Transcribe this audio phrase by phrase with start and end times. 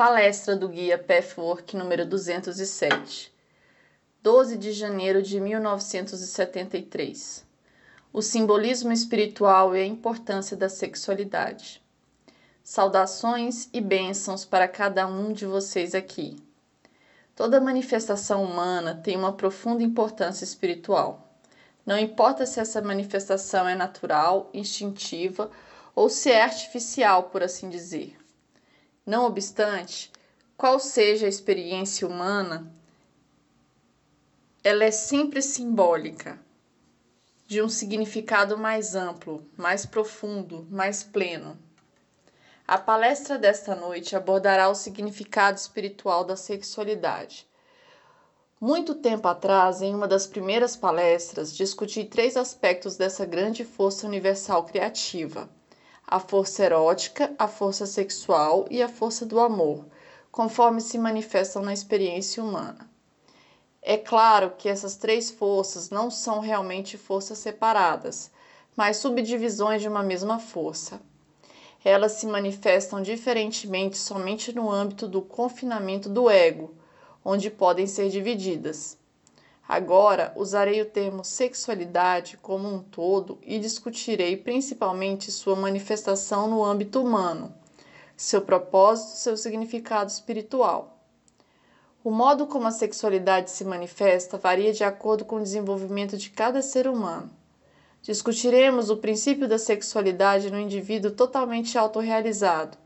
[0.00, 3.30] Palestra do Guia Pathwork número 207,
[4.22, 7.44] 12 de janeiro de 1973.
[8.10, 11.82] O simbolismo espiritual e a importância da sexualidade.
[12.62, 16.34] Saudações e bênçãos para cada um de vocês aqui.
[17.36, 21.28] Toda manifestação humana tem uma profunda importância espiritual.
[21.84, 25.50] Não importa se essa manifestação é natural, instintiva
[25.94, 28.19] ou se é artificial, por assim dizer.
[29.10, 30.08] Não obstante,
[30.56, 32.72] qual seja a experiência humana,
[34.62, 36.38] ela é sempre simbólica,
[37.44, 41.58] de um significado mais amplo, mais profundo, mais pleno.
[42.64, 47.48] A palestra desta noite abordará o significado espiritual da sexualidade.
[48.60, 54.66] Muito tempo atrás, em uma das primeiras palestras, discuti três aspectos dessa grande força universal
[54.66, 55.50] criativa
[56.10, 59.86] a força erótica, a força sexual e a força do amor,
[60.32, 62.90] conforme se manifestam na experiência humana.
[63.80, 68.28] É claro que essas três forças não são realmente forças separadas,
[68.76, 71.00] mas subdivisões de uma mesma força.
[71.84, 76.74] Elas se manifestam diferentemente somente no âmbito do confinamento do ego,
[77.24, 78.98] onde podem ser divididas.
[79.72, 87.00] Agora usarei o termo sexualidade como um todo e discutirei principalmente sua manifestação no âmbito
[87.00, 87.54] humano,
[88.16, 90.98] seu propósito, seu significado espiritual.
[92.02, 96.62] O modo como a sexualidade se manifesta varia de acordo com o desenvolvimento de cada
[96.62, 97.30] ser humano.
[98.02, 102.76] Discutiremos o princípio da sexualidade no indivíduo totalmente autorrealizado,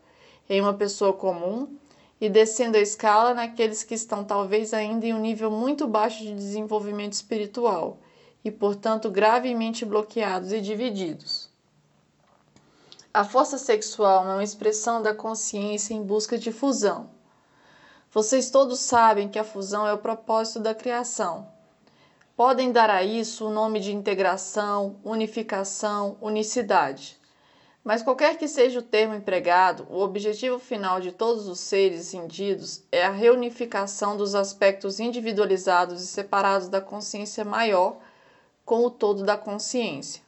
[0.51, 1.79] em uma pessoa comum
[2.21, 6.35] e descendo a escala naqueles que estão talvez ainda em um nível muito baixo de
[6.35, 7.99] desenvolvimento espiritual
[8.45, 11.49] e, portanto, gravemente bloqueados e divididos.
[13.13, 17.11] A força sexual é uma expressão da consciência em busca de fusão.
[18.13, 21.49] Vocês todos sabem que a fusão é o propósito da criação.
[22.37, 27.17] Podem dar a isso o nome de integração, unificação, unicidade.
[27.85, 32.83] Mas qualquer que seja o termo empregado, o objetivo final de todos os seres cindidos
[32.91, 37.99] é a reunificação dos aspectos individualizados e separados da consciência maior
[38.65, 40.23] com o todo da consciência.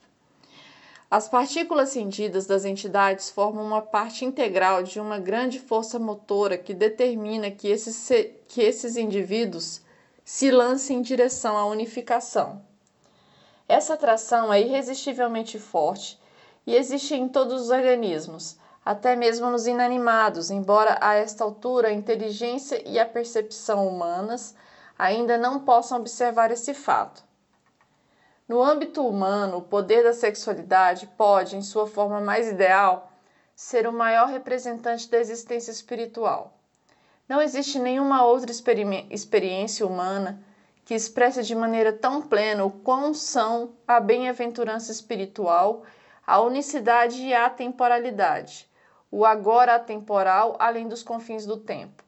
[1.10, 6.74] As partículas cindidas das entidades formam uma parte integral de uma grande força motora que
[6.74, 8.06] determina que esses,
[8.48, 9.80] que esses indivíduos
[10.22, 12.60] se lancem em direção à unificação.
[13.66, 16.20] Essa atração é irresistivelmente forte
[16.66, 21.92] e existe em todos os organismos, até mesmo nos inanimados, embora a esta altura a
[21.92, 24.54] inteligência e a percepção humanas
[24.98, 27.24] ainda não possam observar esse fato.
[28.48, 33.10] No âmbito humano, o poder da sexualidade pode, em sua forma mais ideal,
[33.54, 36.56] ser o maior representante da existência espiritual.
[37.28, 40.40] Não existe nenhuma outra experiência humana
[40.84, 45.82] que expresse de maneira tão plena o quão são a bem-aventurança espiritual
[46.26, 48.68] a unicidade e a temporalidade,
[49.10, 52.02] o agora atemporal além dos confins do tempo.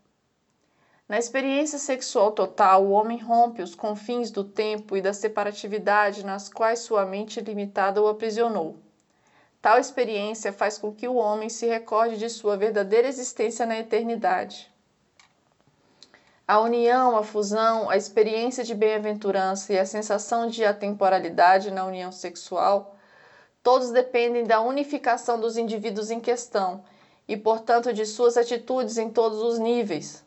[1.09, 6.49] Na experiência sexual total, o homem rompe os confins do tempo e da separatividade nas
[6.49, 8.77] quais sua mente limitada o aprisionou.
[9.63, 14.71] Tal experiência faz com que o homem se recorde de sua verdadeira existência na eternidade.
[16.47, 22.11] A união, a fusão, a experiência de bem-aventurança e a sensação de atemporalidade na união
[22.11, 22.98] sexual
[23.63, 26.85] Todos dependem da unificação dos indivíduos em questão
[27.27, 30.25] e, portanto, de suas atitudes em todos os níveis.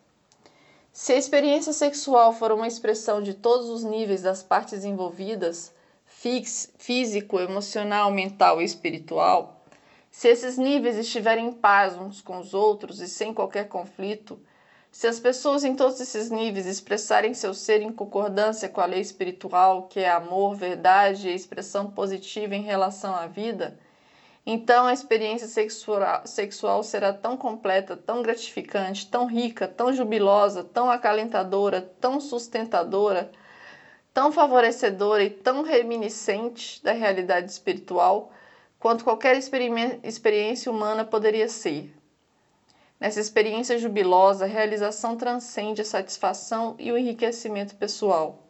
[0.92, 5.72] Se a experiência sexual for uma expressão de todos os níveis das partes envolvidas,
[6.06, 9.62] físico, emocional, mental e espiritual,
[10.10, 14.38] se esses níveis estiverem em paz uns com os outros e sem qualquer conflito,
[14.92, 19.00] se as pessoas em todos esses níveis expressarem seu ser em concordância com a lei
[19.00, 23.78] espiritual, que é amor, verdade e expressão positiva em relação à vida,
[24.44, 25.48] então a experiência
[26.26, 33.30] sexual, será tão completa, tão gratificante, tão rica, tão jubilosa, tão acalentadora, tão sustentadora,
[34.12, 38.30] tão favorecedora e tão reminiscente da realidade espiritual
[38.78, 42.01] quanto qualquer experiência humana poderia ser.
[43.02, 48.46] Nessa experiência jubilosa, a realização transcende a satisfação e o enriquecimento pessoal.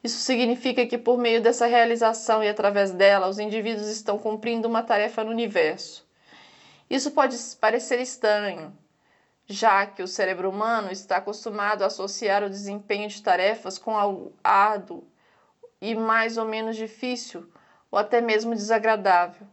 [0.00, 4.84] Isso significa que, por meio dessa realização e através dela, os indivíduos estão cumprindo uma
[4.84, 6.08] tarefa no universo.
[6.88, 8.72] Isso pode parecer estranho,
[9.44, 14.32] já que o cérebro humano está acostumado a associar o desempenho de tarefas com algo
[14.44, 15.02] árduo
[15.80, 17.44] e mais ou menos difícil,
[17.90, 19.48] ou até mesmo desagradável.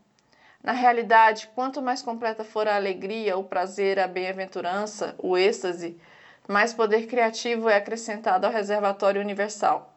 [0.63, 5.99] Na realidade, quanto mais completa for a alegria, o prazer, a bem-aventurança, o êxtase,
[6.47, 9.93] mais poder criativo é acrescentado ao reservatório universal.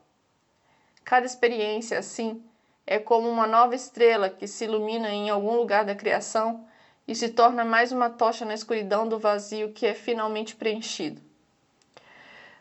[1.05, 2.43] Cada experiência, assim,
[2.87, 6.67] é como uma nova estrela que se ilumina em algum lugar da criação
[7.07, 11.21] e se torna mais uma tocha na escuridão do vazio que é finalmente preenchido.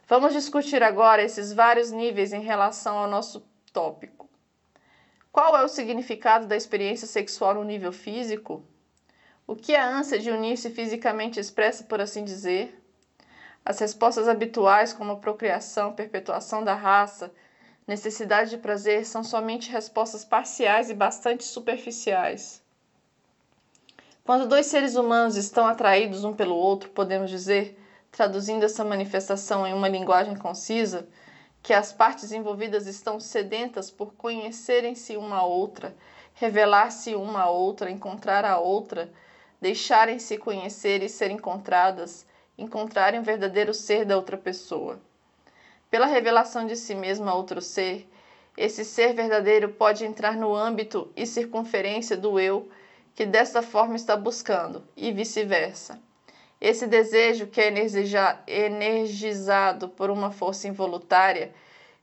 [0.08, 3.42] Vamos discutir agora esses vários níveis em relação ao nosso
[3.72, 4.23] tópico.
[5.34, 8.64] Qual é o significado da experiência sexual no nível físico?
[9.48, 12.80] O que a ânsia de unir-se fisicamente expressa, por assim dizer?
[13.66, 17.34] As respostas habituais, como procriação, perpetuação da raça,
[17.88, 22.62] necessidade de prazer, são somente respostas parciais e bastante superficiais.
[24.24, 27.76] Quando dois seres humanos estão atraídos um pelo outro, podemos dizer,
[28.12, 31.08] traduzindo essa manifestação em uma linguagem concisa,
[31.64, 35.96] que as partes envolvidas estão sedentas por conhecerem-se uma a outra,
[36.34, 39.10] revelar-se uma a outra, encontrar a outra,
[39.62, 42.26] deixarem-se conhecer e ser encontradas,
[42.58, 45.00] encontrarem o verdadeiro ser da outra pessoa.
[45.90, 48.10] Pela revelação de si mesmo a outro ser,
[48.58, 52.70] esse ser verdadeiro pode entrar no âmbito e circunferência do eu
[53.16, 55.98] que desta forma está buscando, e vice-versa.
[56.64, 57.68] Esse desejo, que é
[58.48, 61.54] energizado por uma força involuntária,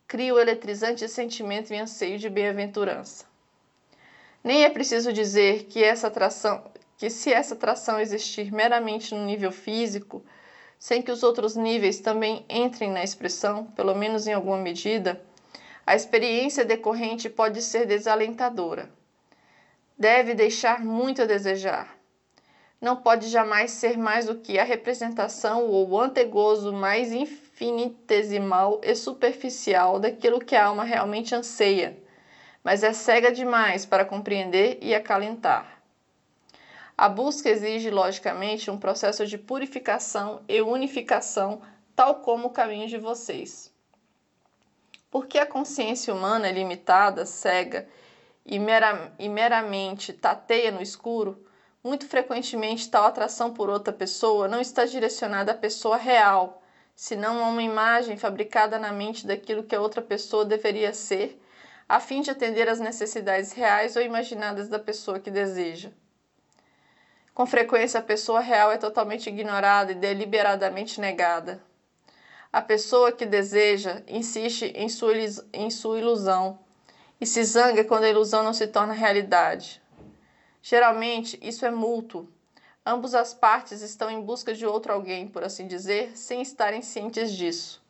[0.07, 3.25] cria o eletrizante sentimento e anseio de bem-aventurança.
[4.45, 9.51] Nem é preciso dizer que essa atração, que se essa atração existir meramente no nível
[9.51, 10.23] físico,
[10.79, 15.23] sem que os outros níveis também entrem na expressão, pelo menos em alguma medida,
[15.87, 18.91] a experiência decorrente pode ser desalentadora
[20.01, 22.00] deve deixar muito a desejar.
[22.81, 30.01] Não pode jamais ser mais do que a representação ou antegozo mais infinitesimal e superficial
[30.01, 32.03] daquilo que a alma realmente anseia,
[32.65, 35.83] mas é cega demais para compreender e acalentar.
[36.97, 41.61] A busca exige, logicamente, um processo de purificação e unificação,
[41.95, 43.71] tal como o caminho de vocês.
[45.11, 47.87] Porque a consciência humana é limitada, cega
[48.47, 48.59] e
[49.29, 51.45] meramente tateia no escuro,
[51.83, 56.63] muito frequentemente tal atração por outra pessoa não está direcionada à pessoa real,
[56.95, 61.41] senão a uma imagem fabricada na mente daquilo que a outra pessoa deveria ser,
[61.89, 65.91] a fim de atender às necessidades reais ou imaginadas da pessoa que deseja.
[67.35, 71.63] Com frequência, a pessoa real é totalmente ignorada e deliberadamente negada.
[72.53, 75.15] A pessoa que deseja insiste em sua,
[75.53, 76.59] em sua ilusão
[77.21, 79.80] e se zanga quando a ilusão não se torna realidade.
[80.63, 82.29] Geralmente, isso é mútuo.
[82.85, 87.33] Ambas as partes estão em busca de outro alguém, por assim dizer, sem estarem cientes
[87.33, 87.81] disso.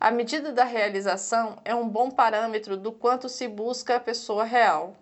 [0.00, 4.94] A medida da realização é um bom parâmetro do quanto se busca a pessoa real.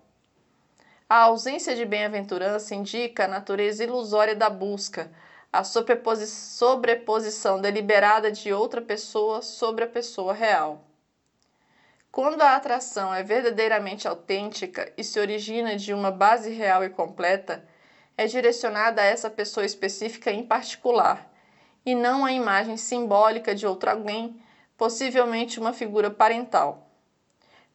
[1.08, 5.10] A ausência de bem-aventurança indica a natureza ilusória da busca,
[5.52, 10.85] a sobreposição deliberada de outra pessoa sobre a pessoa real.
[12.16, 17.62] Quando a atração é verdadeiramente autêntica e se origina de uma base real e completa,
[18.16, 21.30] é direcionada a essa pessoa específica em particular,
[21.84, 24.34] e não à imagem simbólica de outro alguém,
[24.78, 26.90] possivelmente uma figura parental.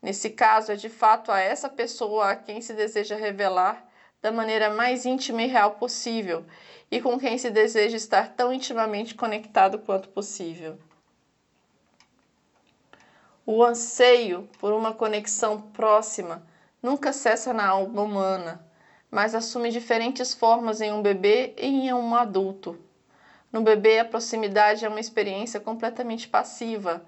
[0.01, 3.85] Nesse caso, é de fato a essa pessoa a quem se deseja revelar
[4.23, 6.43] da maneira mais íntima e real possível
[6.89, 10.79] e com quem se deseja estar tão intimamente conectado quanto possível.
[13.53, 16.41] O anseio por uma conexão próxima
[16.81, 18.65] nunca cessa na alma humana,
[19.11, 22.79] mas assume diferentes formas em um bebê e em um adulto.
[23.51, 27.05] No bebê, a proximidade é uma experiência completamente passiva.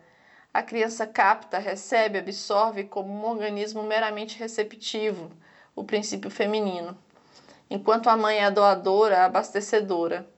[0.54, 5.32] A criança capta, recebe, absorve como um organismo meramente receptivo,
[5.74, 6.98] o princípio feminino,
[7.70, 10.30] enquanto a mãe é a doadora, a abastecedora.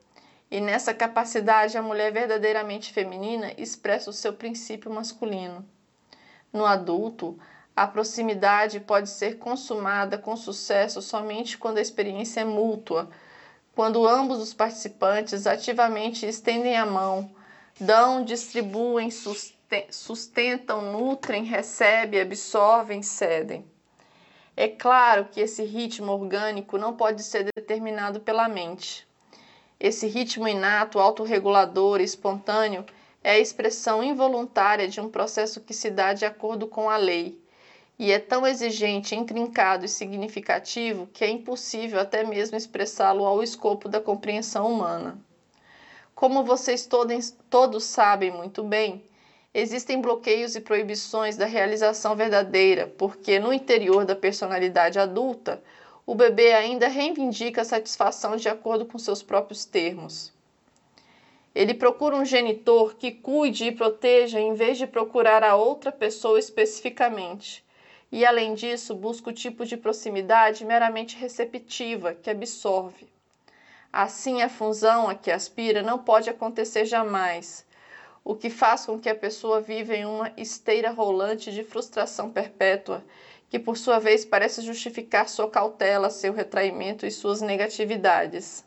[0.52, 5.68] E nessa capacidade, a mulher verdadeiramente feminina expressa o seu princípio masculino.
[6.52, 7.38] No adulto,
[7.74, 13.10] a proximidade pode ser consumada com sucesso somente quando a experiência é mútua,
[13.74, 17.30] quando ambos os participantes ativamente estendem a mão,
[17.78, 19.10] dão, distribuem,
[19.90, 23.66] sustentam, nutrem, recebem, absorvem, cedem.
[24.56, 29.06] É claro que esse ritmo orgânico não pode ser determinado pela mente.
[29.78, 32.86] Esse ritmo inato, autorregulador espontâneo
[33.26, 37.36] é a expressão involuntária de um processo que se dá de acordo com a lei
[37.98, 43.88] e é tão exigente, intrincado e significativo que é impossível até mesmo expressá-lo ao escopo
[43.88, 45.18] da compreensão humana.
[46.14, 49.02] Como vocês todos, todos sabem muito bem,
[49.52, 55.60] existem bloqueios e proibições da realização verdadeira, porque no interior da personalidade adulta,
[56.06, 60.35] o bebê ainda reivindica a satisfação de acordo com seus próprios termos.
[61.56, 66.38] Ele procura um genitor que cuide e proteja em vez de procurar a outra pessoa
[66.38, 67.64] especificamente.
[68.12, 73.08] E além disso, busca o tipo de proximidade meramente receptiva, que absorve.
[73.90, 77.64] Assim, a fusão a que aspira não pode acontecer jamais,
[78.22, 83.02] o que faz com que a pessoa viva em uma esteira rolante de frustração perpétua
[83.48, 88.62] que por sua vez parece justificar sua cautela, seu retraimento e suas negatividades.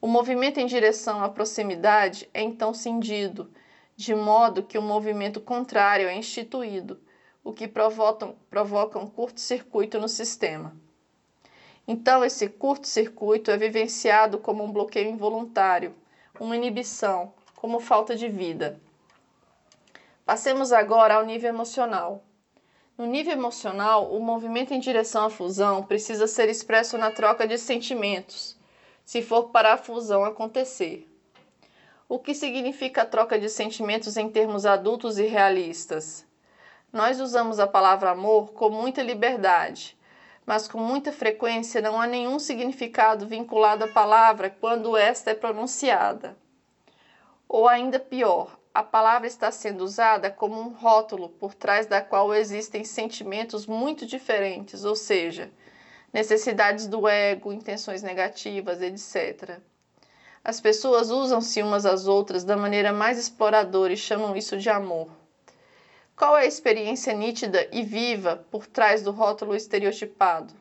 [0.00, 3.50] O movimento em direção à proximidade é então cindido,
[3.96, 7.00] de modo que o movimento contrário é instituído,
[7.42, 10.74] o que provoca, provoca um curto-circuito no sistema.
[11.86, 15.94] Então, esse curto-circuito é vivenciado como um bloqueio involuntário,
[16.40, 18.80] uma inibição, como falta de vida.
[20.24, 22.24] Passemos agora ao nível emocional.
[22.96, 27.58] No nível emocional, o movimento em direção à fusão precisa ser expresso na troca de
[27.58, 28.56] sentimentos,
[29.04, 31.08] se for para a fusão acontecer.
[32.08, 36.26] O que significa a troca de sentimentos em termos adultos e realistas?
[36.92, 39.96] Nós usamos a palavra amor com muita liberdade,
[40.46, 46.36] mas com muita frequência não há nenhum significado vinculado à palavra quando esta é pronunciada.
[47.48, 52.34] Ou ainda pior, a palavra está sendo usada como um rótulo por trás da qual
[52.34, 55.50] existem sentimentos muito diferentes, ou seja,
[56.14, 59.58] necessidades do ego, intenções negativas, etc.
[60.42, 65.10] As pessoas usam-se umas às outras da maneira mais exploradora e chamam isso de amor.
[66.16, 70.54] Qual é a experiência nítida e viva por trás do rótulo estereotipado?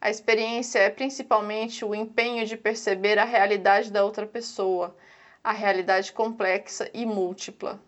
[0.00, 4.96] A experiência é principalmente o empenho de perceber a realidade da outra pessoa
[5.42, 7.80] a realidade complexa e múltipla.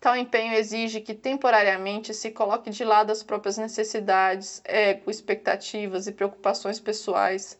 [0.00, 6.12] Tal empenho exige que temporariamente se coloque de lado as próprias necessidades, ego, expectativas e
[6.12, 7.58] preocupações pessoais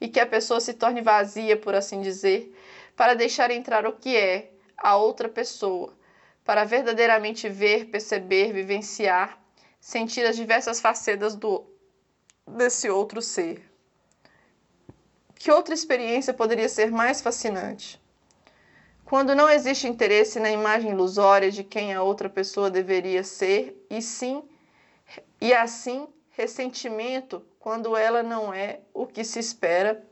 [0.00, 2.56] e que a pessoa se torne vazia, por assim dizer,
[2.96, 5.96] para deixar entrar o que é a outra pessoa,
[6.44, 9.40] para verdadeiramente ver, perceber, vivenciar,
[9.80, 11.64] sentir as diversas facetas do
[12.46, 13.70] desse outro ser.
[15.36, 18.01] Que outra experiência poderia ser mais fascinante?
[19.12, 24.00] Quando não existe interesse na imagem ilusória de quem a outra pessoa deveria ser, e
[24.00, 24.42] sim
[25.38, 30.02] e assim ressentimento quando ela não é o que se espera,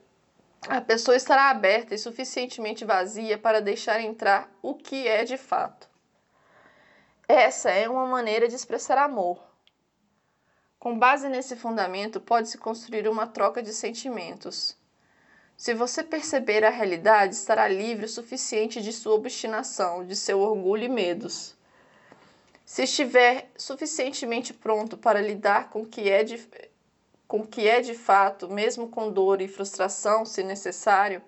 [0.69, 5.88] a pessoa estará aberta e suficientemente vazia para deixar entrar o que é de fato.
[7.26, 9.42] Essa é uma maneira de expressar amor.
[10.78, 14.78] Com base nesse fundamento, pode-se construir uma troca de sentimentos
[15.61, 20.85] se você perceber a realidade, estará livre o suficiente de sua obstinação, de seu orgulho
[20.85, 21.55] e medos.
[22.64, 26.49] Se estiver suficientemente pronto para lidar com o que é de,
[27.29, 31.21] com que é de fato, mesmo com dor e frustração, se necessário,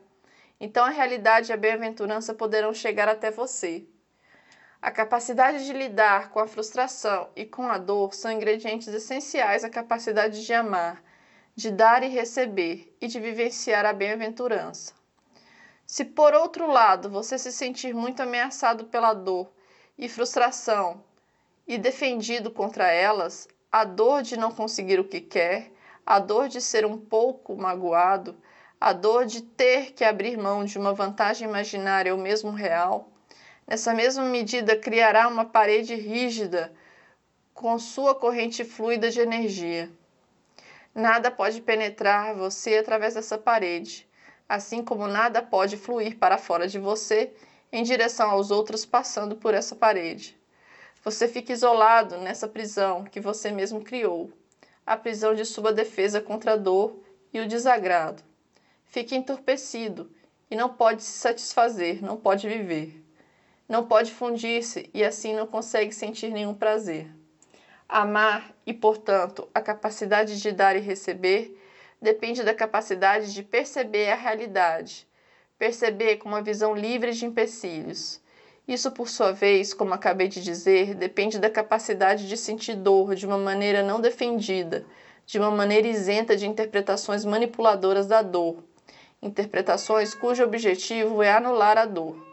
[0.59, 3.85] então a realidade e a bem-aventurança poderão chegar até você.
[4.81, 9.69] A capacidade de lidar com a frustração e com a dor são ingredientes essenciais à
[9.69, 11.12] capacidade de amar
[11.55, 14.95] de dar e receber e de vivenciar a bem-aventurança.
[15.87, 19.53] Se por outro lado você se sentir muito ameaçado pela dor
[19.99, 21.05] e frustração
[21.67, 25.71] e defendido contra elas, a dor de não conseguir o que quer,
[26.05, 28.35] a dor de ser um pouco magoado,
[28.81, 33.13] a dor de ter que abrir mão de uma vantagem imaginária ou mesmo real,
[33.67, 36.73] nessa mesma medida criará uma parede rígida
[37.53, 39.91] com sua corrente fluida de energia.
[40.95, 44.07] Nada pode penetrar você através dessa parede,
[44.47, 47.33] assim como nada pode fluir para fora de você
[47.73, 50.39] em direção aos outros passando por essa parede.
[51.03, 54.31] Você fica isolado nessa prisão que você mesmo criou,
[54.85, 58.23] a prisão de sua defesa contra a dor e o desagrado.
[58.85, 60.11] Fica entorpecido
[60.51, 63.03] e não pode se satisfazer, não pode viver.
[63.67, 67.09] Não pode fundir-se e assim não consegue sentir nenhum prazer.
[67.95, 71.61] Amar e, portanto, a capacidade de dar e receber
[72.01, 75.07] depende da capacidade de perceber a realidade,
[75.59, 78.19] perceber com uma visão livre de empecilhos.
[78.67, 83.27] Isso, por sua vez, como acabei de dizer, depende da capacidade de sentir dor de
[83.27, 84.87] uma maneira não defendida,
[85.27, 88.65] de uma maneira isenta de interpretações manipuladoras da dor,
[89.21, 92.32] interpretações cujo objetivo é anular a dor.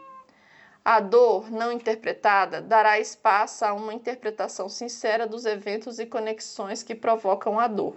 [0.82, 6.94] A dor não interpretada dará espaço a uma interpretação sincera dos eventos e conexões que
[6.94, 7.94] provocam a dor.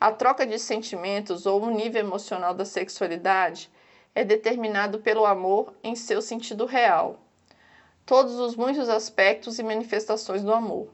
[0.00, 3.70] A troca de sentimentos ou o nível emocional da sexualidade
[4.14, 7.20] é determinado pelo amor em seu sentido real,
[8.04, 10.88] todos os muitos aspectos e manifestações do amor.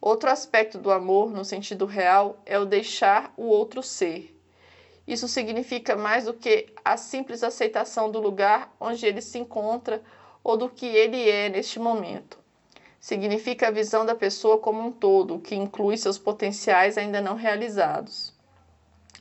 [0.00, 4.36] Outro aspecto do amor, no sentido real, é o deixar o outro ser.
[5.10, 10.00] Isso significa mais do que a simples aceitação do lugar onde ele se encontra
[10.44, 12.38] ou do que ele é neste momento.
[13.00, 18.32] Significa a visão da pessoa como um todo, que inclui seus potenciais ainda não realizados.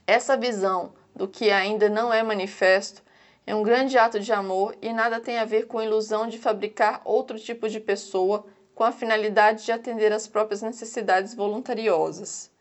[0.06, 3.02] Essa visão do que ainda não é manifesto
[3.48, 6.38] é um grande ato de amor e nada tem a ver com a ilusão de
[6.38, 12.52] fabricar outro tipo de pessoa com a finalidade de atender às próprias necessidades voluntariosas.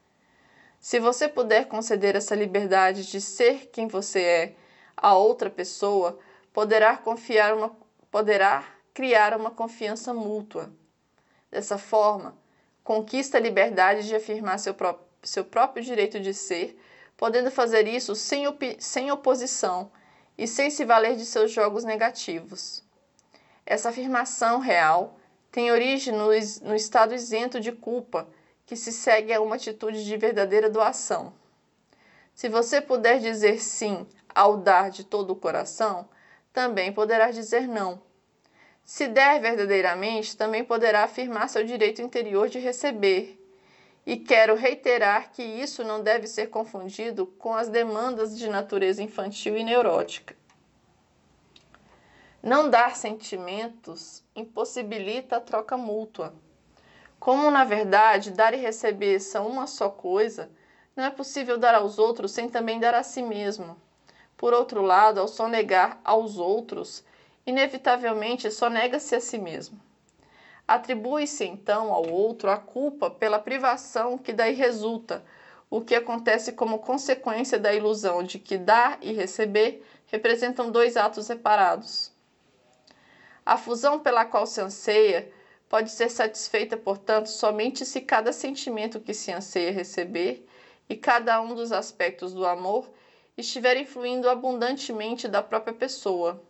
[0.80, 4.54] Se você puder conceder essa liberdade de ser quem você é
[4.96, 6.18] a outra pessoa,
[6.52, 7.76] poderá confiar uma
[8.10, 10.72] poderá criar uma confiança mútua.
[11.50, 12.36] Dessa forma,
[12.82, 16.80] conquista a liberdade de afirmar seu, pró seu próprio direito de ser,
[17.16, 18.44] podendo fazer isso sem,
[18.78, 19.92] sem oposição
[20.36, 22.82] e sem se valer de seus jogos negativos.
[23.66, 25.18] Essa afirmação real
[25.50, 26.28] tem origem no,
[26.62, 28.28] no estado isento de culpa
[28.68, 31.32] que se segue a uma atitude de verdadeira doação.
[32.34, 36.06] Se você puder dizer sim ao dar de todo o coração,
[36.52, 38.02] também poderá dizer não.
[38.84, 43.42] Se der verdadeiramente, também poderá afirmar seu direito interior de receber.
[44.04, 49.56] E quero reiterar que isso não deve ser confundido com as demandas de natureza infantil
[49.56, 50.36] e neurótica.
[52.42, 56.34] Não dar sentimentos impossibilita a troca mútua.
[57.18, 60.50] Como, na verdade, dar e receber são uma só coisa,
[60.94, 63.80] não é possível dar aos outros sem também dar a si mesmo.
[64.36, 67.04] Por outro lado, ao sonegar aos outros,
[67.46, 69.80] inevitavelmente sonega-se a si mesmo.
[70.66, 75.24] Atribui-se então ao outro a culpa pela privação que daí resulta,
[75.70, 81.26] o que acontece como consequência da ilusão de que dar e receber representam dois atos
[81.26, 82.12] separados.
[83.44, 85.32] A fusão pela qual se anseia
[85.68, 90.46] pode ser satisfeita, portanto, somente se cada sentimento que se anseia receber
[90.88, 92.90] e cada um dos aspectos do amor
[93.36, 96.42] estiver influindo abundantemente da própria pessoa.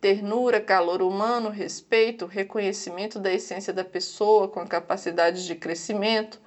[0.00, 6.40] Ternura, calor humano, respeito, reconhecimento da essência da pessoa com a capacidade de crescimento,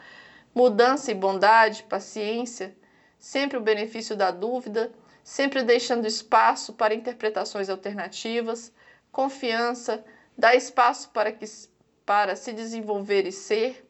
[0.54, 2.76] mudança e bondade, paciência,
[3.18, 4.92] sempre o benefício da dúvida,
[5.24, 8.72] sempre deixando espaço para interpretações alternativas
[9.16, 10.04] confiança,
[10.38, 11.46] dá espaço para, que,
[12.06, 13.90] para se desenvolver e ser,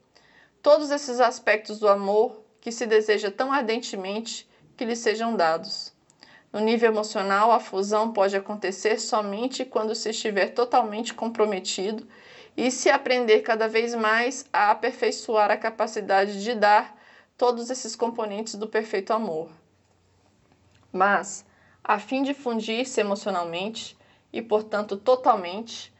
[0.62, 5.94] todos esses aspectos do amor que se deseja tão ardentemente que lhe sejam dados.
[6.52, 12.08] No nível emocional, a fusão pode acontecer somente quando se estiver totalmente comprometido
[12.56, 16.98] e se aprender cada vez mais a aperfeiçoar a capacidade de dar
[17.38, 19.50] todos esses componentes do perfeito amor.
[20.92, 21.46] Mas,
[21.84, 23.98] a fim de fundir-se emocionalmente,
[24.32, 25.94] e, portanto, totalmente,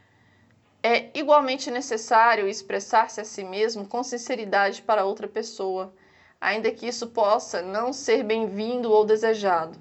[0.88, 5.92] é igualmente necessário expressar-se a si mesmo com sinceridade para outra pessoa,
[6.40, 9.80] ainda que isso possa não ser bem-vindo ou desejado.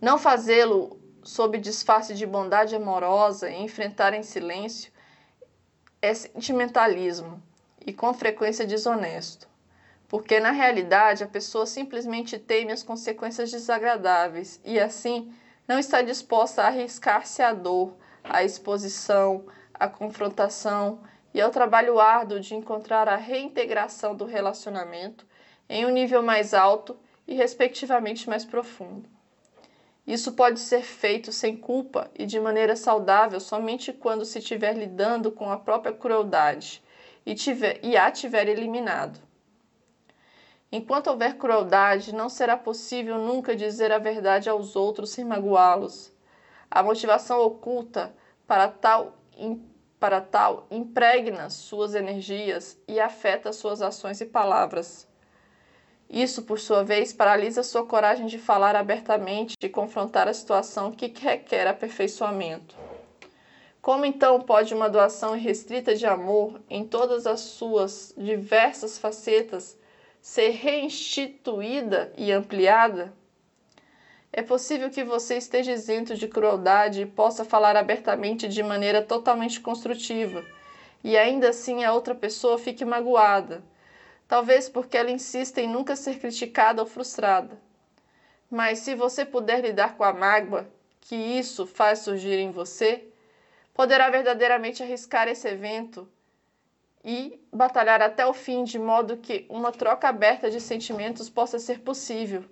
[0.00, 4.92] Não fazê-lo sob disfarce de bondade amorosa e enfrentar em silêncio
[6.00, 7.42] é sentimentalismo
[7.84, 9.48] e com frequência desonesto,
[10.06, 15.34] porque na realidade a pessoa simplesmente teme as consequências desagradáveis e assim
[15.66, 21.00] não está disposta a arriscar-se à dor, à exposição, à confrontação
[21.34, 25.26] e ao trabalho árduo de encontrar a reintegração do relacionamento
[25.68, 29.08] em um nível mais alto e, respectivamente, mais profundo.
[30.06, 35.32] Isso pode ser feito sem culpa e de maneira saudável somente quando se estiver lidando
[35.32, 36.82] com a própria crueldade
[37.24, 39.18] e, tiver, e a tiver eliminado.
[40.70, 46.12] Enquanto houver crueldade, não será possível nunca dizer a verdade aos outros sem magoá-los.
[46.70, 48.14] A motivação oculta
[48.46, 49.16] para tal,
[49.98, 55.08] para tal impregna suas energias e afeta suas ações e palavras.
[56.10, 61.06] Isso, por sua vez, paralisa sua coragem de falar abertamente e confrontar a situação que
[61.06, 62.76] requer aperfeiçoamento.
[63.80, 69.76] Como então pode uma doação irrestrita de amor, em todas as suas diversas facetas,
[70.20, 73.12] ser reinstituída e ampliada?
[74.36, 79.60] É possível que você esteja isento de crueldade e possa falar abertamente de maneira totalmente
[79.60, 80.44] construtiva,
[81.04, 83.62] e ainda assim a outra pessoa fique magoada,
[84.26, 87.56] talvez porque ela insista em nunca ser criticada ou frustrada.
[88.50, 90.68] Mas se você puder lidar com a mágoa
[91.00, 93.06] que isso faz surgir em você,
[93.72, 96.08] poderá verdadeiramente arriscar esse evento
[97.04, 101.82] e batalhar até o fim, de modo que uma troca aberta de sentimentos possa ser
[101.82, 102.44] possível.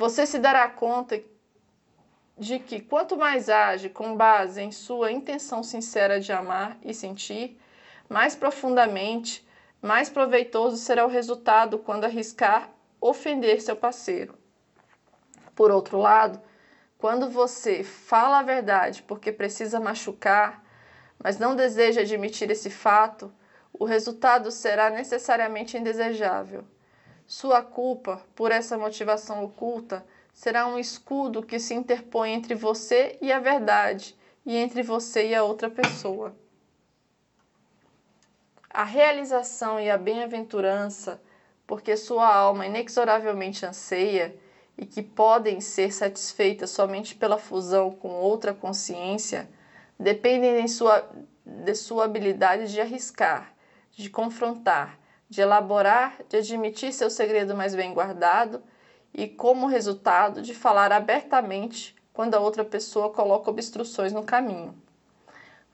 [0.00, 1.22] Você se dará conta
[2.38, 7.60] de que quanto mais age com base em sua intenção sincera de amar e sentir,
[8.08, 9.46] mais profundamente
[9.82, 14.38] mais proveitoso será o resultado quando arriscar ofender seu parceiro.
[15.54, 16.40] Por outro lado,
[16.96, 20.64] quando você fala a verdade porque precisa machucar,
[21.22, 23.30] mas não deseja admitir esse fato,
[23.70, 26.64] o resultado será necessariamente indesejável.
[27.30, 33.30] Sua culpa por essa motivação oculta será um escudo que se interpõe entre você e
[33.30, 36.34] a verdade e entre você e a outra pessoa.
[38.68, 41.22] A realização e a bem-aventurança,
[41.68, 44.36] porque sua alma inexoravelmente anseia,
[44.76, 49.48] e que podem ser satisfeitas somente pela fusão com outra consciência,
[49.96, 51.08] dependem de sua,
[51.46, 53.54] de sua habilidade de arriscar,
[53.92, 54.99] de confrontar,
[55.30, 58.60] de elaborar, de admitir seu segredo mais bem guardado
[59.14, 64.74] e, como resultado, de falar abertamente quando a outra pessoa coloca obstruções no caminho.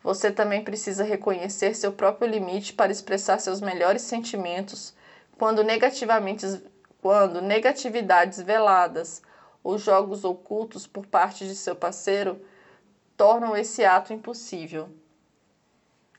[0.03, 4.95] Você também precisa reconhecer seu próprio limite para expressar seus melhores sentimentos
[5.39, 6.63] quando negativamente
[7.01, 9.23] quando negatividades veladas
[9.63, 12.41] ou jogos ocultos por parte de seu parceiro
[13.17, 14.89] tornam esse ato impossível.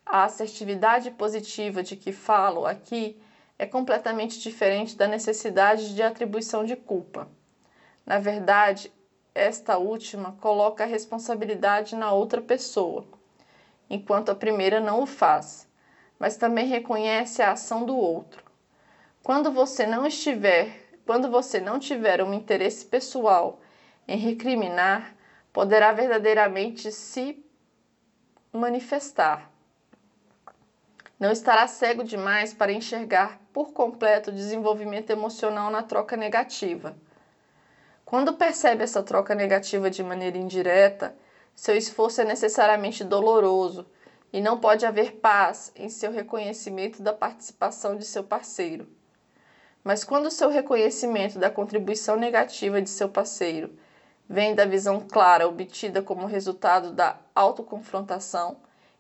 [0.06, 3.22] A assertividade positiva de que falo aqui
[3.60, 7.28] é completamente diferente da necessidade de atribuição de culpa.
[8.06, 8.92] Na verdade,
[9.34, 13.06] esta última coloca a responsabilidade na outra pessoa,
[13.90, 15.68] enquanto a primeira não o faz,
[16.20, 18.44] mas também reconhece a ação do outro.
[19.24, 23.60] Quando você não estiver, quando você não tiver um interesse pessoal
[24.08, 25.16] em recriminar,
[25.52, 27.44] poderá verdadeiramente se
[28.52, 29.52] manifestar.
[31.20, 36.96] Não estará cego demais para enxergar por completo o desenvolvimento emocional na troca negativa.
[38.06, 41.16] Quando percebe essa troca negativa de maneira indireta,
[41.56, 43.88] seu esforço é necessariamente doloroso
[44.32, 48.88] e não pode haver paz em seu reconhecimento da participação de seu parceiro.
[49.84, 53.76] Mas quando seu reconhecimento da contribuição negativa de seu parceiro
[54.30, 58.58] vem da visão clara obtida como resultado da autoconfrontação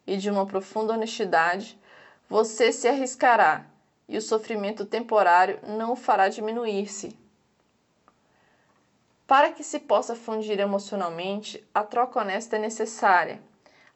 [0.08, 1.80] e de uma profunda honestidade,
[2.30, 3.66] você se arriscará
[4.08, 7.18] e o sofrimento temporário não o fará diminuir-se.
[9.26, 13.42] Para que se possa fundir emocionalmente, a troca honesta é necessária,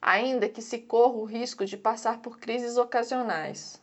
[0.01, 3.81] ainda que se corra o risco de passar por crises ocasionais.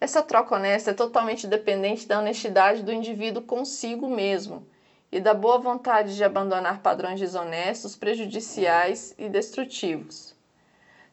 [0.00, 4.66] Essa troca honesta é totalmente dependente da honestidade do indivíduo consigo mesmo
[5.12, 10.39] e da boa vontade de abandonar padrões desonestos, prejudiciais e destrutivos.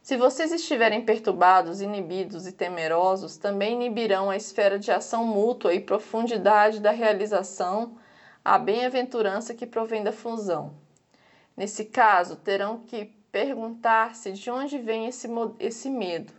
[0.07, 5.81] Se vocês estiverem perturbados, inibidos e temerosos, também inibirão a esfera de ação mútua e
[5.81, 7.97] profundidade da realização,
[8.41, 10.71] a bem-aventurança que provém da fusão.
[11.57, 15.27] Nesse caso, terão que perguntar-se de onde vem esse,
[15.59, 16.31] esse medo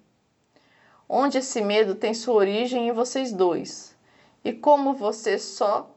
[1.06, 3.94] onde esse medo tem sua origem em vocês dois
[4.42, 5.94] e como você só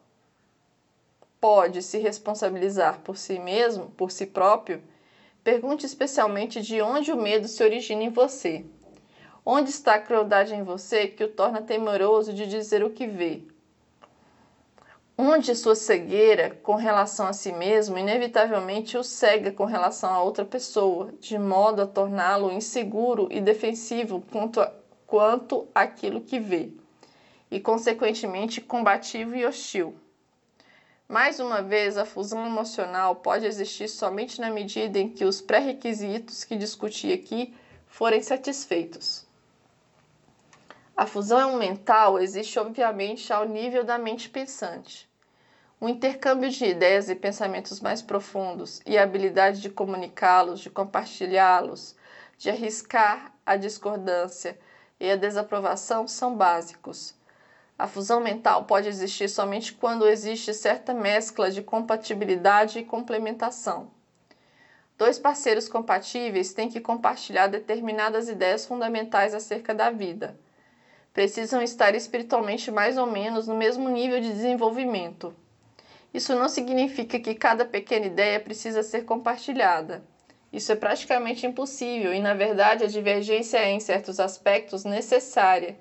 [1.39, 4.83] pode se responsabilizar por si mesmo, por si próprio,
[5.43, 8.65] pergunte especialmente de onde o medo se origina em você.
[9.45, 13.41] Onde está a crueldade em você que o torna temeroso de dizer o que vê?
[15.17, 20.45] Onde sua cegueira com relação a si mesmo inevitavelmente o cega com relação a outra
[20.45, 24.71] pessoa, de modo a torná-lo inseguro e defensivo quanto a
[25.11, 26.69] quanto aquilo que vê,
[27.51, 29.93] e consequentemente combativo e hostil.
[31.11, 36.45] Mais uma vez, a fusão emocional pode existir somente na medida em que os pré-requisitos
[36.45, 37.53] que discuti aqui
[37.85, 39.27] forem satisfeitos.
[40.95, 45.05] A fusão mental existe, obviamente, ao nível da mente pensante.
[45.81, 51.93] O intercâmbio de ideias e pensamentos mais profundos e a habilidade de comunicá-los, de compartilhá-los,
[52.37, 54.57] de arriscar a discordância,
[54.97, 57.13] e a desaprovação são básicos.
[57.81, 63.89] A fusão mental pode existir somente quando existe certa mescla de compatibilidade e complementação.
[64.95, 70.37] Dois parceiros compatíveis têm que compartilhar determinadas ideias fundamentais acerca da vida.
[71.11, 75.33] Precisam estar espiritualmente mais ou menos no mesmo nível de desenvolvimento.
[76.13, 80.03] Isso não significa que cada pequena ideia precisa ser compartilhada.
[80.53, 85.79] Isso é praticamente impossível e, na verdade, a divergência é, em certos aspectos, necessária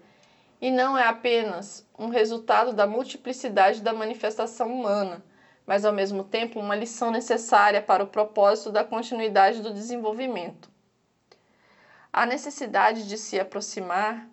[0.60, 5.22] e não é apenas um resultado da multiplicidade da manifestação humana,
[5.66, 10.70] mas ao mesmo tempo uma lição necessária para o propósito da continuidade do desenvolvimento.
[12.10, 14.26] A necessidade de se aproximar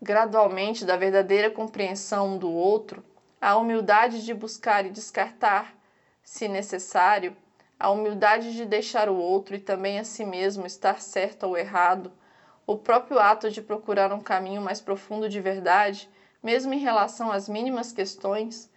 [0.00, 3.04] gradualmente da verdadeira compreensão um do outro,
[3.40, 5.74] a humildade de buscar e descartar,
[6.22, 7.36] se necessário,
[7.80, 12.12] a humildade de deixar o outro e também a si mesmo estar certo ou errado,
[12.66, 16.08] o próprio ato de procurar um caminho mais profundo de verdade,
[16.42, 18.70] mesmo em relação às mínimas questões,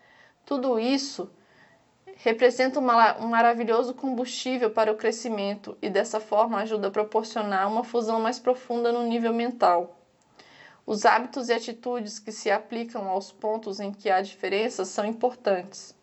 [0.45, 1.30] tudo isso
[2.17, 8.19] representa um maravilhoso combustível para o crescimento e dessa forma ajuda a proporcionar uma fusão
[8.19, 10.00] mais profunda no nível mental.
[10.86, 15.95] Os hábitos e atitudes que se aplicam aos pontos em que há diferenças são importantes.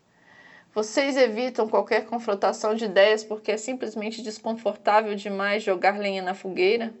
[0.73, 6.93] Vocês evitam qualquer confrontação de ideias porque é simplesmente desconfortável demais jogar lenha na fogueira?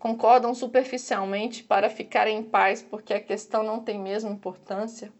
[0.00, 5.12] Concordam superficialmente para ficarem em paz porque a questão não tem mesmo importância?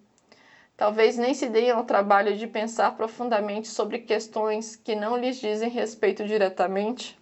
[0.74, 5.68] Talvez nem se deem ao trabalho de pensar profundamente sobre questões que não lhes dizem
[5.68, 7.20] respeito diretamente?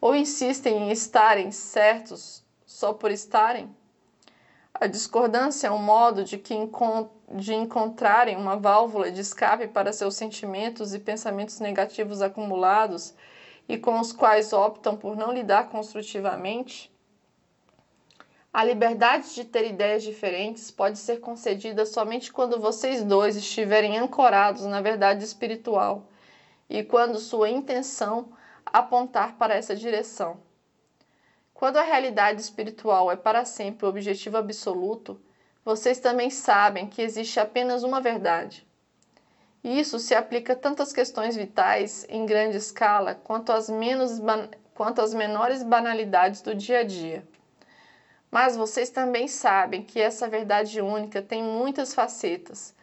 [0.00, 3.68] Ou insistem em estarem certos só por estarem?
[4.72, 9.92] A discordância é um modo de, que encont de encontrarem uma válvula de escape para
[9.92, 13.14] seus sentimentos e pensamentos negativos acumulados
[13.68, 16.90] e com os quais optam por não lidar construtivamente?
[18.52, 24.64] A liberdade de ter ideias diferentes pode ser concedida somente quando vocês dois estiverem ancorados
[24.64, 26.08] na verdade espiritual
[26.68, 28.32] e quando sua intenção
[28.64, 30.40] apontar para essa direção.
[31.54, 35.20] Quando a realidade espiritual é para sempre o objetivo absoluto,
[35.64, 38.67] vocês também sabem que existe apenas uma verdade.
[39.62, 44.20] Isso se aplica tanto às questões vitais em grande escala quanto às, menos,
[44.74, 47.26] quanto às menores banalidades do dia a dia.
[48.30, 52.74] Mas vocês também sabem que essa verdade única tem muitas facetas,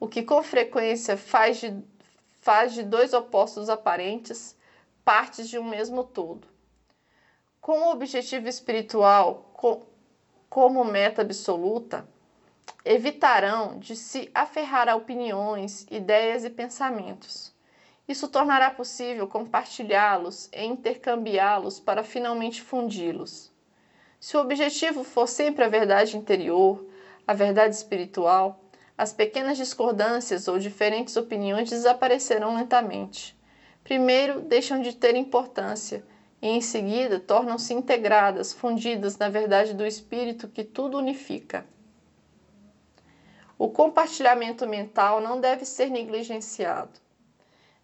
[0.00, 1.76] o que com frequência faz de,
[2.40, 4.56] faz de dois opostos aparentes
[5.04, 6.48] partes de um mesmo todo.
[7.60, 9.52] Com o objetivo espiritual
[10.48, 12.08] como meta absoluta,
[12.84, 17.54] evitarão de se aferrar a opiniões, ideias e pensamentos.
[18.06, 23.50] Isso tornará possível compartilhá-los e intercambiá-los para finalmente fundi-los.
[24.20, 26.86] Se o objetivo for sempre a verdade interior,
[27.26, 28.60] a verdade espiritual,
[28.96, 33.36] as pequenas discordâncias ou diferentes opiniões desaparecerão lentamente.
[33.82, 36.04] Primeiro, deixam de ter importância
[36.40, 41.66] e, em seguida, tornam-se integradas, fundidas na verdade do espírito que tudo unifica.
[43.56, 46.90] O compartilhamento mental não deve ser negligenciado.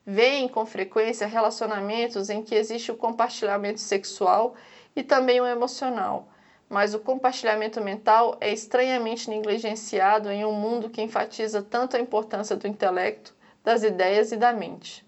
[0.04, 4.54] Vêem com frequência relacionamentos em que existe o compartilhamento sexual
[4.96, 6.26] e também o emocional,
[6.68, 12.56] mas o compartilhamento mental é estranhamente negligenciado em um mundo que enfatiza tanto a importância
[12.56, 15.06] do intelecto, das ideias e da mente.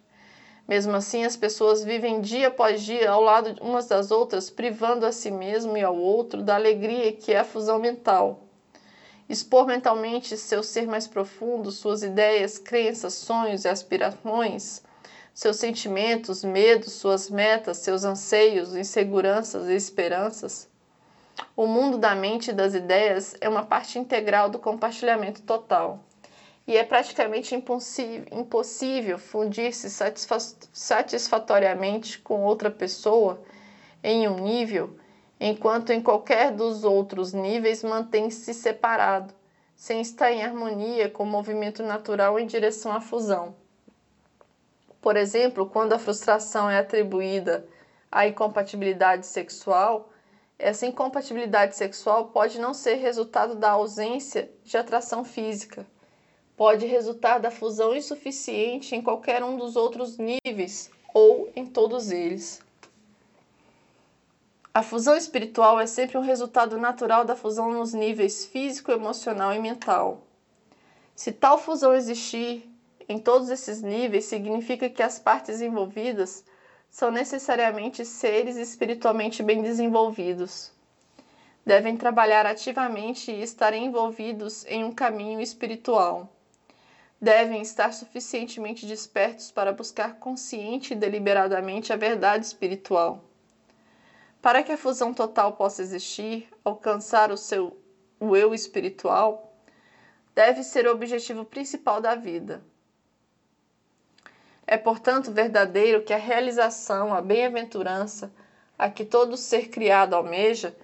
[0.68, 5.10] Mesmo assim, as pessoas vivem dia após dia ao lado umas das outras, privando a
[5.10, 8.41] si mesmo e ao outro da alegria que é a fusão mental.
[9.28, 14.82] Expor mentalmente seu ser mais profundo, suas ideias, crenças, sonhos e aspirações,
[15.32, 20.70] seus sentimentos, medos, suas metas, seus anseios, inseguranças e esperanças
[21.56, 26.00] o mundo da mente e das ideias é uma parte integral do compartilhamento total.
[26.66, 29.90] E é praticamente impossível fundir-se
[30.72, 33.42] satisfatoriamente com outra pessoa
[34.02, 34.96] em um nível,
[35.44, 39.34] enquanto em qualquer dos outros níveis mantém-se separado,
[39.74, 43.52] sem estar em harmonia com o movimento natural em direção à fusão.
[45.00, 47.66] Por exemplo, quando a frustração é atribuída
[48.08, 50.10] à incompatibilidade sexual,
[50.56, 55.84] essa incompatibilidade sexual pode não ser resultado da ausência de atração física,
[56.56, 62.62] pode resultar da fusão insuficiente em qualquer um dos outros níveis ou em todos eles.
[64.74, 69.58] A fusão espiritual é sempre um resultado natural da fusão nos níveis físico, emocional e
[69.58, 70.26] mental.
[71.14, 72.66] Se tal fusão existir
[73.06, 76.42] em todos esses níveis, significa que as partes envolvidas
[76.88, 80.72] são necessariamente seres espiritualmente bem desenvolvidos.
[81.66, 86.34] Devem trabalhar ativamente e estar envolvidos em um caminho espiritual.
[87.20, 93.22] Devem estar suficientemente despertos para buscar consciente e deliberadamente a verdade espiritual.
[94.42, 97.78] Para que a fusão total possa existir, alcançar o seu
[98.20, 99.56] o eu espiritual,
[100.34, 102.62] deve ser o objetivo principal da vida
[104.66, 108.32] é, portanto, verdadeiro que a realização, a bem-aventurança
[108.78, 110.74] a que todo ser criado almeja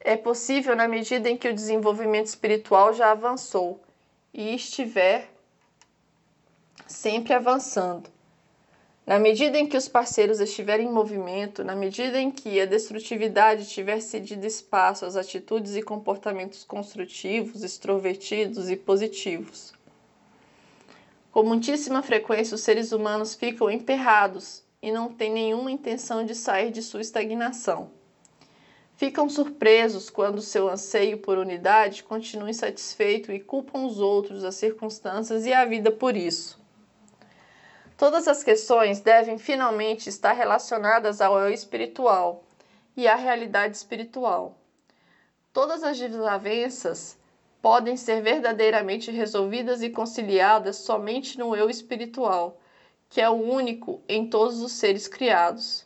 [0.00, 3.82] é possível na medida em que o desenvolvimento espiritual já avançou
[4.32, 5.28] e estiver
[6.86, 8.08] sempre avançando.
[9.08, 13.66] Na medida em que os parceiros estiverem em movimento, na medida em que a destrutividade
[13.66, 19.72] tiver cedido espaço às atitudes e comportamentos construtivos, extrovertidos e positivos.
[21.32, 26.70] Com muitíssima frequência, os seres humanos ficam emperrados e não têm nenhuma intenção de sair
[26.70, 27.90] de sua estagnação.
[28.94, 35.46] Ficam surpresos quando seu anseio por unidade continua insatisfeito e culpam os outros, as circunstâncias
[35.46, 36.67] e a vida por isso.
[37.98, 42.44] Todas as questões devem finalmente estar relacionadas ao eu espiritual
[42.96, 44.56] e à realidade espiritual.
[45.52, 47.18] Todas as desavenças
[47.60, 52.60] podem ser verdadeiramente resolvidas e conciliadas somente no eu espiritual,
[53.10, 55.84] que é o único em todos os seres criados.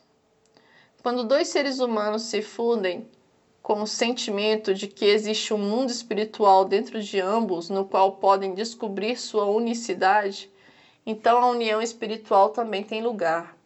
[1.01, 3.09] Quando dois seres humanos se fundem
[3.63, 8.53] com o sentimento de que existe um mundo espiritual dentro de ambos, no qual podem
[8.53, 10.52] descobrir sua unicidade,
[11.05, 13.57] então a união espiritual também tem lugar.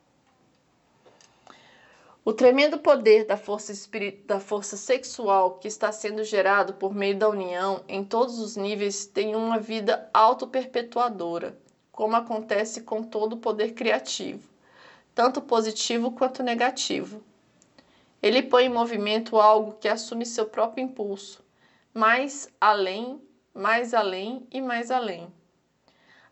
[2.25, 3.73] O tremendo poder da força,
[4.25, 9.05] da força sexual que está sendo gerado por meio da união em todos os níveis
[9.05, 11.57] tem uma vida auto-perpetuadora,
[11.91, 14.57] como acontece com todo o poder criativo
[15.17, 17.23] tanto positivo quanto negativo.
[18.21, 21.43] Ele põe em movimento algo que assume seu próprio impulso,
[21.91, 23.19] mais além,
[23.51, 25.33] mais além e mais além.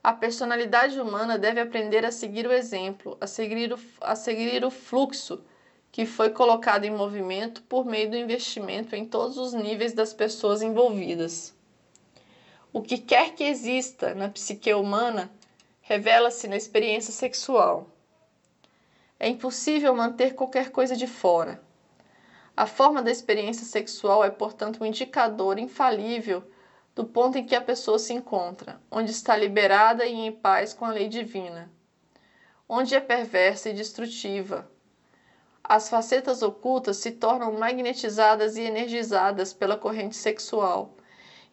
[0.05, 4.69] A personalidade humana deve aprender a seguir o exemplo, a seguir o, a seguir o
[4.69, 5.43] fluxo
[5.91, 10.61] que foi colocado em movimento por meio do investimento em todos os níveis das pessoas
[10.61, 11.55] envolvidas.
[12.71, 15.31] O que quer que exista na psique humana
[15.81, 17.89] revela-se na experiência sexual.
[19.19, 21.59] É impossível manter qualquer coisa de fora.
[22.55, 26.43] A forma da experiência sexual é, portanto, um indicador infalível
[26.95, 30.85] do ponto em que a pessoa se encontra, onde está liberada e em paz com
[30.85, 31.69] a lei divina,
[32.69, 34.71] onde é perversa e destrutiva.
[35.61, 40.95] As facetas ocultas se tornam magnetizadas e energizadas pela corrente sexual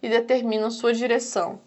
[0.00, 1.60] e determinam sua direção.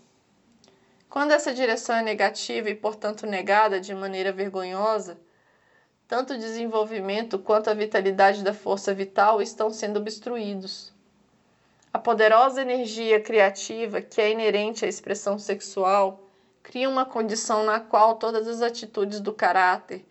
[1.10, 5.20] Quando essa direção é negativa e, portanto, negada de maneira vergonhosa,
[6.08, 10.95] tanto o desenvolvimento quanto a vitalidade da força vital estão sendo obstruídos.
[11.96, 16.28] A poderosa energia criativa que é inerente à expressão sexual
[16.62, 20.06] cria uma condição na qual todas as atitudes do caráter,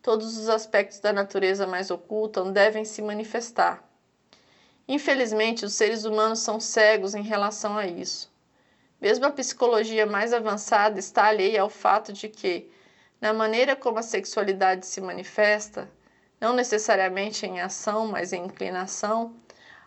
[0.00, 3.82] todos os aspectos da natureza mais oculta devem se manifestar.
[4.86, 8.32] Infelizmente, os seres humanos são cegos em relação a isso.
[9.00, 12.70] Mesmo a psicologia mais avançada está alheia ao fato de que,
[13.20, 15.90] na maneira como a sexualidade se manifesta,
[16.40, 19.34] não necessariamente em ação, mas em inclinação,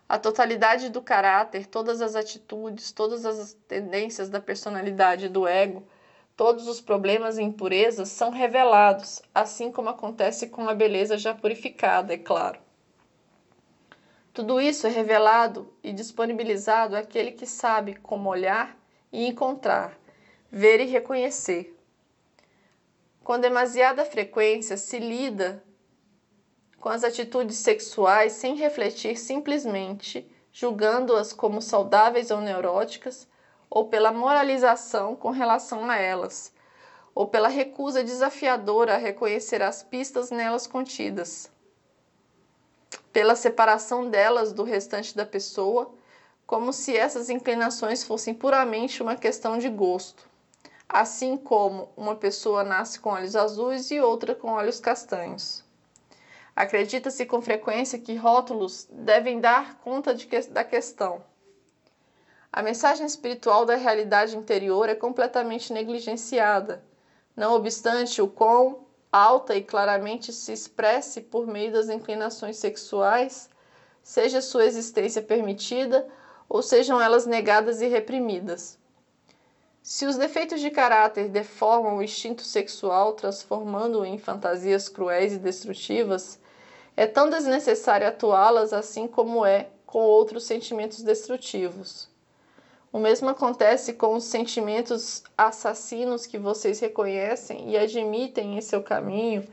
[0.10, 5.88] a totalidade do caráter, todas as atitudes, todas as tendências da personalidade do ego,
[6.36, 12.14] todos os problemas e impurezas são revelados, assim como acontece com a beleza já purificada,
[12.14, 12.60] é claro.
[14.34, 18.78] Tudo isso é revelado e disponibilizado àquele que sabe como olhar
[19.12, 19.98] e encontrar,
[20.52, 21.76] ver e reconhecer.
[23.24, 25.64] Com demasiada frequência se lida
[26.88, 33.28] com as atitudes sexuais sem refletir simplesmente, julgando-as como saudáveis ou neuróticas,
[33.70, 36.54] ou pela moralização com relação a elas,
[37.14, 41.52] ou pela recusa desafiadora a reconhecer as pistas nelas contidas,
[43.12, 45.94] pela separação delas do restante da pessoa,
[46.46, 50.26] como se essas inclinações fossem puramente uma questão de gosto
[50.88, 55.67] assim como uma pessoa nasce com olhos azuis e outra com olhos castanhos.
[56.58, 61.24] Acredita-se com frequência que rótulos devem dar conta que, da questão.
[62.52, 66.84] A mensagem espiritual da realidade interior é completamente negligenciada,
[67.36, 73.52] não obstante o quão alta e claramente se expresse por meio das inclinações sexuais,
[74.02, 76.08] seja sua existência permitida
[76.50, 78.80] ou sejam elas negadas e reprimidas.
[79.84, 86.40] Se os defeitos de caráter deformam o instinto sexual, transformando-o em fantasias cruéis e destrutivas,
[86.98, 92.10] é tão desnecessário atuá-las assim como é com outros sentimentos destrutivos.
[92.92, 99.48] O mesmo acontece com os sentimentos assassinos que vocês reconhecem e admitem em seu caminho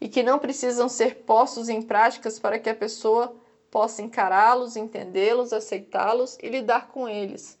[0.00, 3.34] e que não precisam ser postos em práticas para que a pessoa
[3.70, 7.58] possa encará-los, entendê-los, aceitá-los e lidar com eles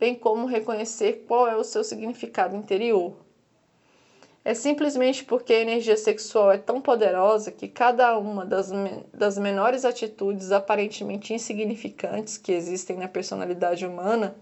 [0.00, 3.14] bem como reconhecer qual é o seu significado interior.
[4.42, 8.70] É simplesmente porque a energia sexual é tão poderosa que cada uma das,
[9.12, 14.34] das menores atitudes aparentemente insignificantes que existem na personalidade humana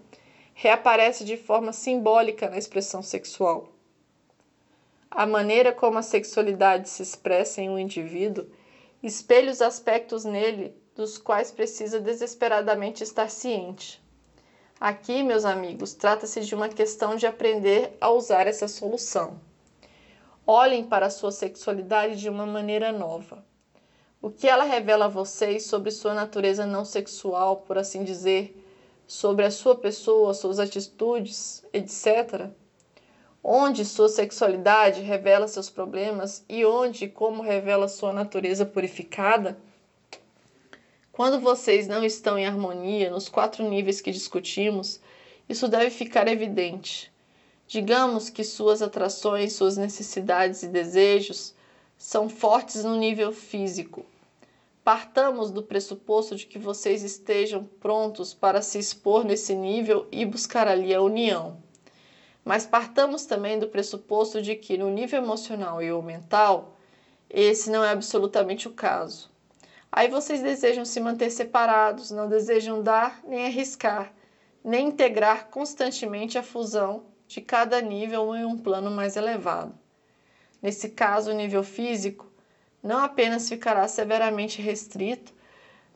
[0.53, 3.73] reaparece de forma simbólica na expressão sexual.
[5.11, 8.45] A maneira como a sexualidade se expressa em um indivíduo
[9.03, 14.01] espelha os aspectos nele dos quais precisa desesperadamente estar ciente.
[14.79, 19.48] Aqui, meus amigos, trata-se de uma questão de aprender a usar essa solução.
[20.51, 23.45] Olhem para a sua sexualidade de uma maneira nova.
[24.19, 28.59] O que ela revela a vocês sobre sua natureza não sexual, por assim dizer,
[29.05, 32.49] sobre a sua pessoa, suas atitudes, etc.
[33.43, 39.55] Onde sua sexualidade revela seus problemas e onde e como revela sua natureza purificada?
[41.11, 44.99] Quando vocês não estão em harmonia nos quatro níveis que discutimos,
[45.47, 47.13] isso deve ficar evidente.
[47.69, 51.53] Digamos que suas atrações, suas necessidades e desejos
[51.99, 54.03] são fortes no nível físico.
[54.83, 60.67] Partamos do pressuposto de que vocês estejam prontos para se expor nesse nível e buscar
[60.67, 61.61] ali a união.
[62.43, 66.75] Mas partamos também do pressuposto de que no nível emocional e o mental,
[67.29, 69.29] esse não é absolutamente o caso.
[69.91, 74.11] Aí vocês desejam se manter separados, não desejam dar nem arriscar,
[74.63, 79.71] nem integrar constantemente a fusão de cada nível em um plano mais elevado.
[80.59, 82.25] Nesse caso, o nível físico
[82.81, 85.31] não apenas ficará severamente restrito,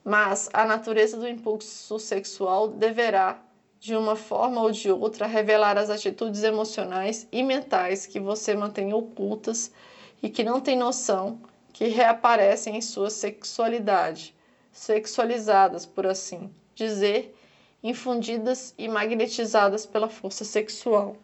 [0.04, 3.42] mas a natureza do impulso sexual deverá,
[3.80, 8.94] de uma forma ou de outra, revelar as atitudes emocionais e mentais que você mantém
[8.94, 9.72] ocultas
[10.22, 11.40] e que não tem noção
[11.72, 14.32] que reaparecem em sua sexualidade,
[14.70, 17.36] sexualizadas, por assim dizer,
[17.82, 21.16] infundidas e magnetizadas pela força sexual.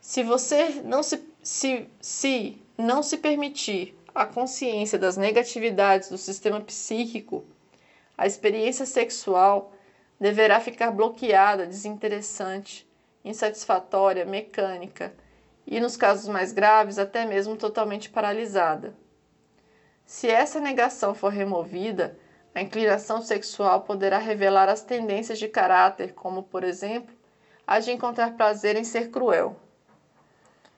[0.00, 6.60] Se você não se, se, se não se permitir a consciência das negatividades do sistema
[6.60, 7.44] psíquico,
[8.16, 9.72] a experiência sexual
[10.18, 12.88] deverá ficar bloqueada, desinteressante,
[13.24, 15.12] insatisfatória, mecânica
[15.66, 18.94] e, nos casos mais graves, até mesmo totalmente paralisada.
[20.06, 22.16] Se essa negação for removida,
[22.54, 27.14] a inclinação sexual poderá revelar as tendências de caráter, como, por exemplo,
[27.66, 29.56] a de encontrar prazer em ser cruel.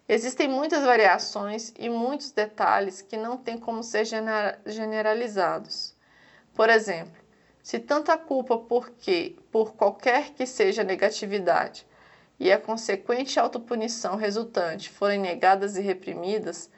[0.09, 4.07] Existem muitas variações e muitos detalhes que não têm como ser
[4.65, 5.95] generalizados.
[6.55, 7.21] Por exemplo,
[7.63, 11.87] se tanta culpa por que, por qualquer que seja a negatividade,
[12.41, 16.71] e a consequente autopunição resultante forem negadas e reprimidas,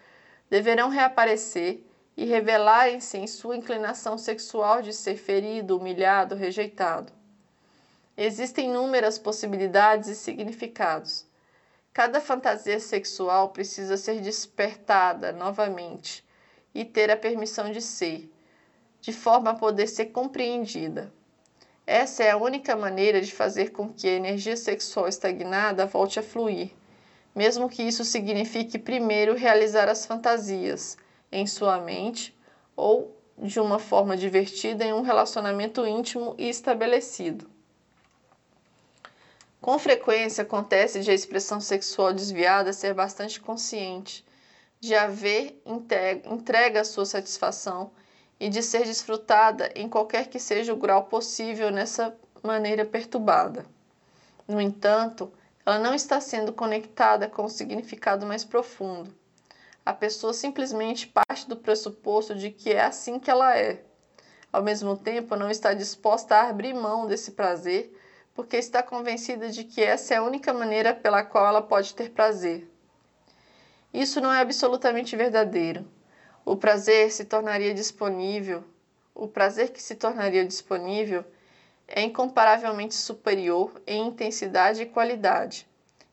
[0.49, 1.85] deverão reaparecer
[2.17, 7.13] e revelarem-se em sua inclinação sexual de ser ferido, humilhado, rejeitado.
[8.23, 11.25] Existem inúmeras possibilidades e significados
[11.91, 16.23] Cada fantasia sexual precisa ser despertada novamente
[16.75, 18.31] e ter a permissão de ser,
[19.01, 21.11] de forma a poder ser compreendida.
[21.87, 26.23] Essa é a única maneira de fazer com que a energia sexual estagnada volte a
[26.23, 26.73] fluir,
[27.35, 30.99] mesmo que isso signifique primeiro realizar as fantasias
[31.33, 32.39] em sua mente
[32.77, 37.60] ou de uma forma divertida em um relacionamento íntimo e estabelecido.
[39.61, 44.25] Com frequência acontece de a expressão sexual desviada ser bastante consciente,
[44.81, 45.63] de haver
[46.25, 47.91] entrega à sua satisfação
[48.39, 53.67] e de ser desfrutada em qualquer que seja o grau possível nessa maneira perturbada.
[54.49, 55.31] No entanto,
[55.67, 59.15] ela não está sendo conectada com o significado mais profundo.
[59.85, 63.85] A pessoa simplesmente parte do pressuposto de que é assim que ela é.
[64.51, 67.95] Ao mesmo tempo, não está disposta a abrir mão desse prazer
[68.41, 72.09] porque está convencida de que essa é a única maneira pela qual ela pode ter
[72.09, 72.67] prazer.
[73.93, 75.87] Isso não é absolutamente verdadeiro.
[76.43, 78.65] O prazer se tornaria disponível,
[79.15, 81.23] o prazer que se tornaria disponível
[81.87, 85.69] é incomparavelmente superior em intensidade e qualidade.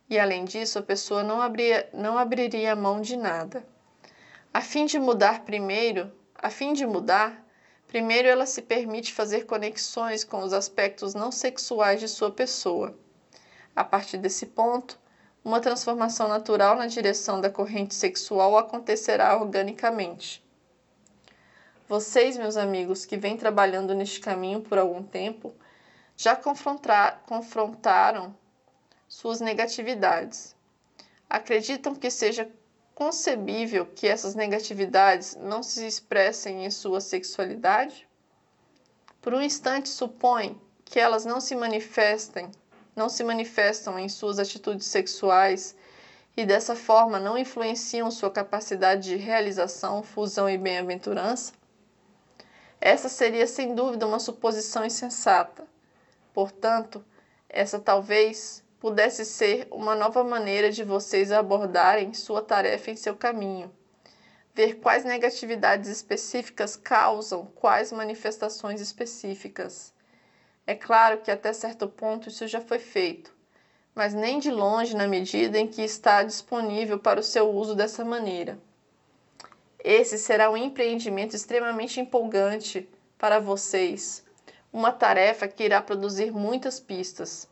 [0.09, 3.65] E além disso, a pessoa não, abria, não abriria mão de nada.
[4.53, 7.41] A fim de mudar primeiro, a fim de mudar,
[7.87, 12.93] Primeiro, ela se permite fazer conexões com os aspectos não sexuais de sua pessoa.
[13.75, 14.99] A partir desse ponto,
[15.43, 20.45] uma transformação natural na direção da corrente sexual acontecerá organicamente.
[21.87, 25.55] Vocês, meus amigos, que vêm trabalhando neste caminho por algum tempo,
[26.17, 28.35] já confrontaram
[29.07, 30.53] suas negatividades.
[31.29, 32.49] Acreditam que seja
[32.97, 38.09] concebível que essas negatividades não se expressem em sua sexualidade?
[39.21, 42.49] Por um instante supõe que elas não se manifestem,
[42.95, 45.75] não se manifestam em suas atitudes sexuais
[46.35, 51.53] e dessa forma não influenciam sua capacidade de realização, fusão e bem-aventurança?
[52.81, 55.67] Essa seria sem dúvida uma suposição insensata.
[56.33, 57.05] Portanto,
[57.47, 63.71] essa talvez pudesse ser uma nova maneira de vocês abordarem sua tarefa em seu caminho.
[64.53, 69.93] Ver quais negatividades específicas causam quais manifestações específicas.
[70.65, 73.33] É claro que até certo ponto isso já foi feito,
[73.95, 78.03] mas nem de longe na medida em que está disponível para o seu uso dessa
[78.03, 78.59] maneira.
[79.83, 84.23] Esse será um empreendimento extremamente empolgante para vocês,
[84.71, 87.47] uma tarefa que irá produzir muitas pistas.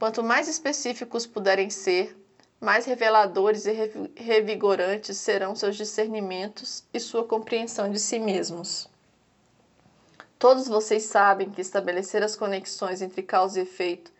[0.00, 2.18] Quanto mais específicos puderem ser,
[2.58, 3.72] mais reveladores e
[4.16, 8.88] revigorantes serão seus discernimentos e sua compreensão de si mesmos.
[10.38, 14.10] Todos vocês sabem que estabelecer as conexões entre causa e efeito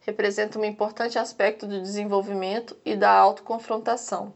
[0.00, 4.34] representa um importante aspecto do desenvolvimento e da autoconfrontação.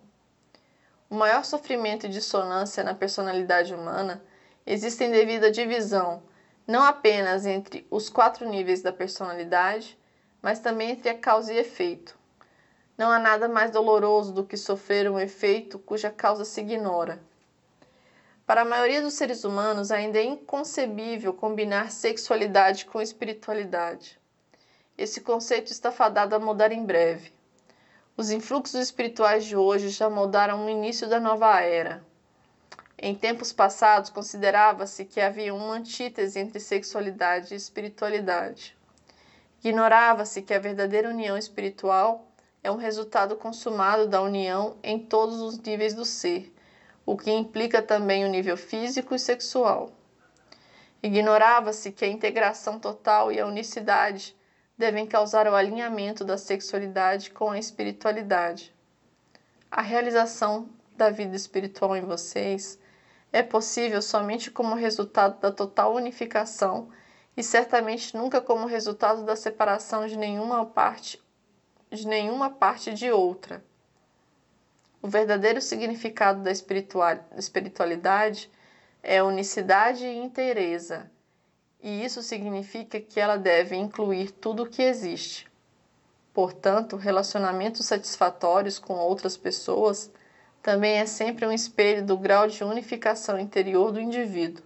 [1.10, 4.22] O maior sofrimento e dissonância na personalidade humana
[4.64, 6.22] existem devido à divisão
[6.68, 9.98] não apenas entre os quatro níveis da personalidade,
[10.44, 12.14] mas também entre a causa e efeito.
[12.98, 17.18] Não há nada mais doloroso do que sofrer um efeito cuja causa se ignora.
[18.46, 24.20] Para a maioria dos seres humanos, ainda é inconcebível combinar sexualidade com espiritualidade.
[24.98, 27.32] Esse conceito está fadado a mudar em breve.
[28.14, 32.04] Os influxos espirituais de hoje já moldaram o início da nova era.
[32.98, 38.73] Em tempos passados, considerava-se que havia uma antítese entre sexualidade e espiritualidade.
[39.64, 42.28] Ignorava-se que a verdadeira união espiritual
[42.62, 46.54] é um resultado consumado da união em todos os níveis do ser,
[47.06, 49.90] o que implica também o nível físico e sexual.
[51.02, 54.36] Ignorava-se que a integração total e a unicidade
[54.76, 58.70] devem causar o alinhamento da sexualidade com a espiritualidade.
[59.70, 62.78] A realização da vida espiritual em vocês
[63.32, 66.90] é possível somente como resultado da total unificação
[67.36, 71.22] e certamente nunca como resultado da separação de nenhuma parte
[71.94, 73.64] de nenhuma parte de outra.
[75.00, 78.50] O verdadeiro significado da espiritualidade
[79.02, 81.10] é unicidade e inteireza,
[81.82, 85.46] e isso significa que ela deve incluir tudo o que existe.
[86.32, 90.10] Portanto, relacionamentos satisfatórios com outras pessoas
[90.62, 94.64] também é sempre um espelho do grau de unificação interior do indivíduo.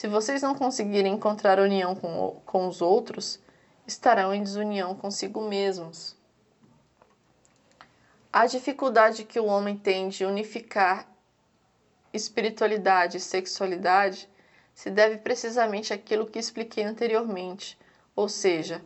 [0.00, 3.38] Se vocês não conseguirem encontrar união com, com os outros,
[3.86, 6.16] estarão em desunião consigo mesmos.
[8.32, 11.06] A dificuldade que o homem tem de unificar
[12.14, 14.26] espiritualidade e sexualidade
[14.74, 17.78] se deve precisamente àquilo que expliquei anteriormente,
[18.16, 18.82] ou seja,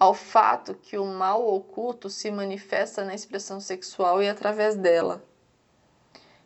[0.00, 5.22] ao fato que o mal oculto se manifesta na expressão sexual e através dela.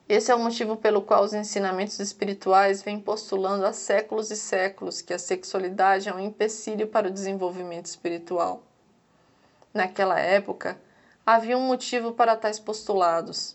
[0.08, 5.02] Esse é o motivo pelo qual os ensinamentos espirituais vêm postulando há séculos e séculos
[5.02, 8.62] que a sexualidade é um empecilho para o desenvolvimento espiritual.
[9.74, 10.80] Naquela época,
[11.26, 13.54] havia um motivo para tais postulados.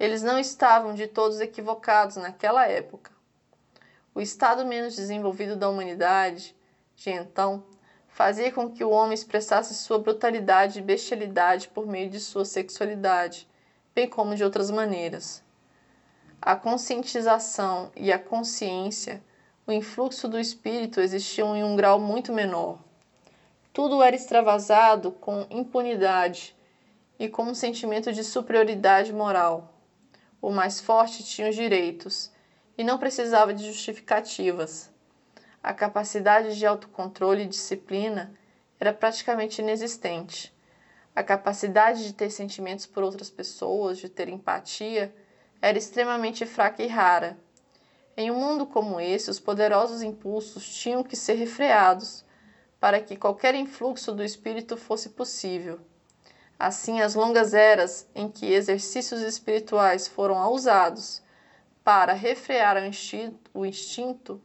[0.00, 3.12] Eles não estavam de todos equivocados naquela época.
[4.12, 6.56] O estado menos desenvolvido da humanidade,
[6.96, 7.62] de então,
[8.08, 13.48] fazia com que o homem expressasse sua brutalidade e bestialidade por meio de sua sexualidade,
[13.94, 15.46] bem como de outras maneiras.
[16.48, 19.22] A conscientização e a consciência,
[19.66, 22.78] o influxo do espírito existiam em um grau muito menor.
[23.70, 26.56] Tudo era extravasado com impunidade
[27.18, 29.74] e com um sentimento de superioridade moral.
[30.40, 32.32] O mais forte tinha os direitos
[32.78, 34.90] e não precisava de justificativas.
[35.62, 38.32] A capacidade de autocontrole e disciplina
[38.80, 40.50] era praticamente inexistente.
[41.14, 45.14] A capacidade de ter sentimentos por outras pessoas, de ter empatia,
[45.60, 47.38] era extremamente fraca e rara.
[48.16, 52.24] Em um mundo como esse, os poderosos impulsos tinham que ser refreados
[52.80, 55.80] para que qualquer influxo do espírito fosse possível.
[56.58, 61.22] Assim, as longas eras em que exercícios espirituais foram usados
[61.84, 62.76] para refrear
[63.54, 64.42] o instinto,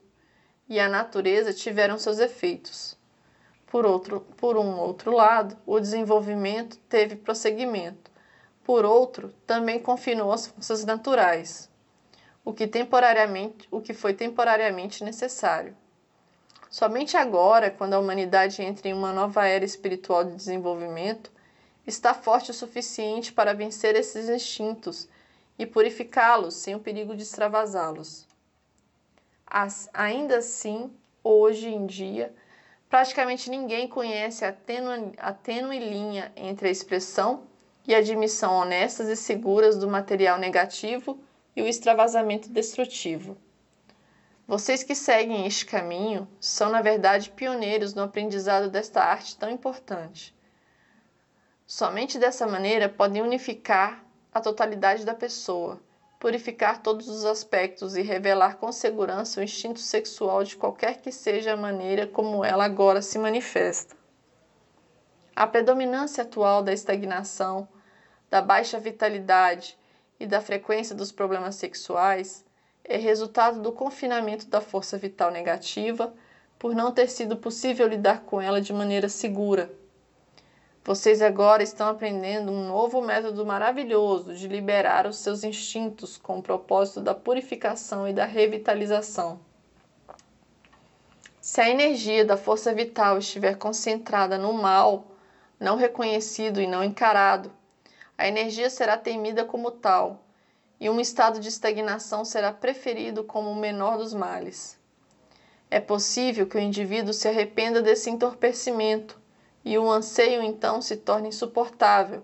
[0.69, 2.97] e a natureza tiveram seus efeitos.
[3.67, 8.12] Por, outro, por um outro lado, o desenvolvimento teve prosseguimento.
[8.63, 11.69] Por outro, também confinou as forças naturais,
[12.45, 15.75] o que temporariamente, o que foi temporariamente necessário.
[16.69, 21.31] Somente agora, quando a humanidade entra em uma nova era espiritual de desenvolvimento,
[21.85, 25.09] está forte o suficiente para vencer esses instintos
[25.59, 28.25] e purificá-los sem o perigo de extravasá-los.
[29.93, 30.91] Ainda assim,
[31.23, 32.33] hoje em dia,
[32.89, 37.43] praticamente ninguém conhece a tênue, a tênue linha entre a expressão
[37.87, 41.19] e admissão honestas e seguras do material negativo
[41.55, 43.37] e o extravasamento destrutivo.
[44.47, 50.35] Vocês que seguem este caminho são, na verdade, pioneiros no aprendizado desta arte tão importante.
[51.65, 54.03] Somente dessa maneira podem unificar
[54.33, 55.79] a totalidade da pessoa,
[56.19, 61.53] purificar todos os aspectos e revelar com segurança o instinto sexual de qualquer que seja
[61.53, 63.95] a maneira como ela agora se manifesta.
[65.35, 67.67] A predominância atual da estagnação,
[68.33, 69.77] da baixa vitalidade
[70.19, 72.43] e da frequência dos problemas sexuais
[72.83, 76.11] é resultado do confinamento da força vital negativa
[76.57, 79.71] por não ter sido possível lidar com ela de maneira segura.
[80.83, 86.41] Vocês agora estão aprendendo um novo método maravilhoso de liberar os seus instintos com o
[86.41, 89.39] propósito da purificação e da revitalização.
[91.39, 95.05] Se a energia da força vital estiver concentrada no mal,
[95.59, 97.51] não reconhecido e não encarado,
[98.17, 100.23] a energia será temida como tal,
[100.79, 104.77] e um estado de estagnação será preferido como o menor dos males.
[105.71, 109.19] É possível que o indivíduo se arrependa desse entorpecimento
[109.65, 112.21] e o anseio então se torne insuportável,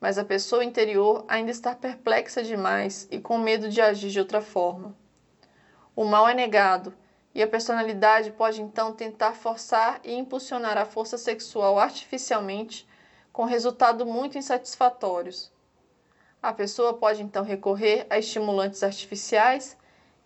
[0.00, 4.40] mas a pessoa interior ainda está perplexa demais e com medo de agir de outra
[4.40, 4.94] forma.
[5.94, 6.92] O mal é negado
[7.34, 12.86] e a personalidade pode então tentar forçar e impulsionar a força sexual artificialmente,
[13.32, 15.50] com resultados muito insatisfatórios.
[16.42, 19.76] A pessoa pode então recorrer a estimulantes artificiais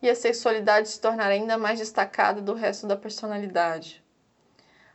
[0.02, 4.02] e a sexualidade se tornar ainda mais destacada do resto da personalidade.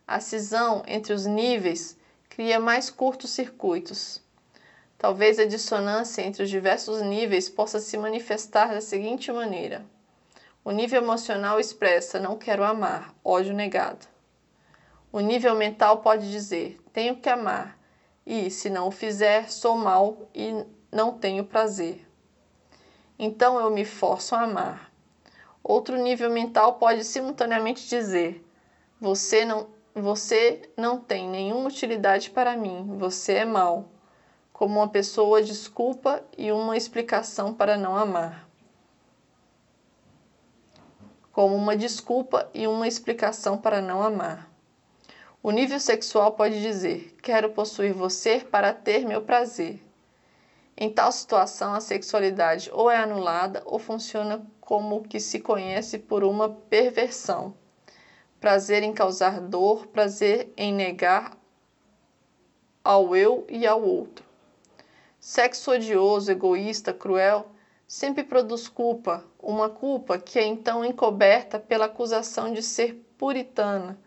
[0.08, 1.98] A cisão entre os níveis
[2.30, 4.22] cria mais curtos circuitos.
[4.98, 9.86] Talvez a dissonância entre os diversos níveis possa se manifestar da seguinte maneira
[10.64, 14.06] o nível emocional expressa não quero amar, ódio negado.
[15.12, 17.78] O nível mental pode dizer tenho que amar
[18.26, 22.08] e, se não o fizer, sou mal e não tenho prazer.
[23.18, 24.92] Então eu me forço a amar.
[25.64, 28.46] Outro nível mental pode simultaneamente dizer
[29.00, 33.90] você não, você não tem nenhuma utilidade para mim, você é mal,
[34.54, 38.52] como uma pessoa desculpa e uma explicação para não amar
[41.32, 44.51] como uma desculpa e uma explicação para não amar.
[45.44, 49.82] O nível sexual pode dizer: Quero possuir você para ter meu prazer.
[50.78, 55.98] Em tal situação, a sexualidade ou é anulada ou funciona como o que se conhece
[55.98, 57.56] por uma perversão.
[58.40, 61.36] Prazer em causar dor, prazer em negar
[62.84, 64.24] ao eu e ao outro.
[65.20, 67.48] Sexo odioso, egoísta, cruel
[67.88, 73.98] sempre produz culpa, uma culpa que é então encoberta pela acusação de ser puritana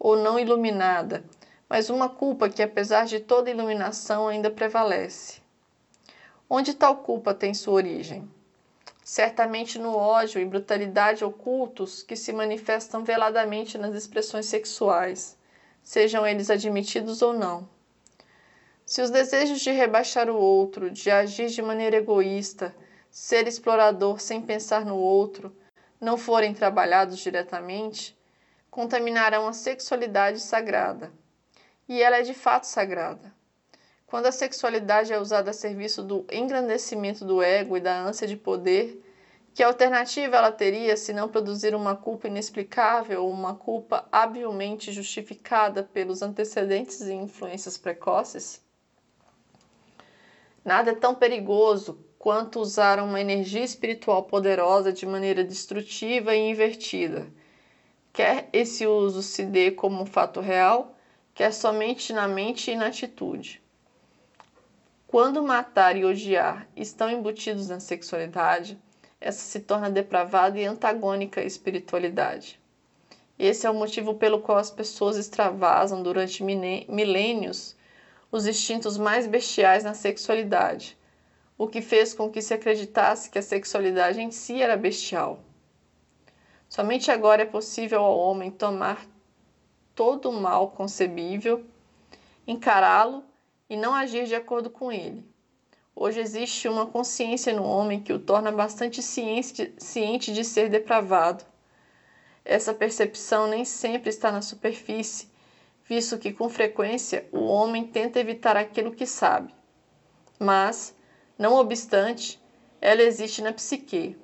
[0.00, 1.22] ou não iluminada,
[1.68, 5.42] mas uma culpa que, apesar de toda iluminação, ainda prevalece.
[6.48, 8.28] Onde tal culpa tem sua origem?
[9.04, 15.36] Certamente no ódio e brutalidade ocultos que se manifestam veladamente nas expressões sexuais,
[15.82, 17.68] sejam eles admitidos ou não.
[18.86, 22.74] Se os desejos de rebaixar o outro, de agir de maneira egoísta,
[23.10, 25.54] ser explorador sem pensar no outro,
[26.00, 28.18] não forem trabalhados diretamente,
[28.70, 31.12] contaminarão a sexualidade sagrada.
[31.88, 33.34] E ela é de fato sagrada.
[34.06, 38.36] Quando a sexualidade é usada a serviço do engrandecimento do ego e da ânsia de
[38.36, 39.00] poder,
[39.54, 45.82] que alternativa ela teria se não produzir uma culpa inexplicável ou uma culpa habilmente justificada
[45.82, 48.62] pelos antecedentes e influências precoces?
[50.64, 57.32] Nada é tão perigoso quanto usar uma energia espiritual poderosa de maneira destrutiva e invertida.
[58.12, 60.96] Quer esse uso se dê como um fato real,
[61.34, 63.62] quer somente na mente e na atitude.
[65.06, 68.78] Quando matar e odiar estão embutidos na sexualidade,
[69.20, 72.60] essa se torna depravada e antagônica à espiritualidade.
[73.38, 77.76] Esse é o motivo pelo qual as pessoas extravasam durante milênios
[78.30, 80.96] os instintos mais bestiais na sexualidade,
[81.58, 85.40] o que fez com que se acreditasse que a sexualidade em si era bestial.
[86.70, 89.04] Somente agora é possível ao homem tomar
[89.92, 91.64] todo o mal concebível,
[92.46, 93.24] encará-lo
[93.68, 95.28] e não agir de acordo com ele.
[95.96, 101.44] Hoje existe uma consciência no homem que o torna bastante ciente de ser depravado.
[102.44, 105.28] Essa percepção nem sempre está na superfície,
[105.84, 109.52] visto que com frequência o homem tenta evitar aquilo que sabe.
[110.38, 110.94] Mas,
[111.36, 112.40] não obstante,
[112.80, 114.16] ela existe na psique.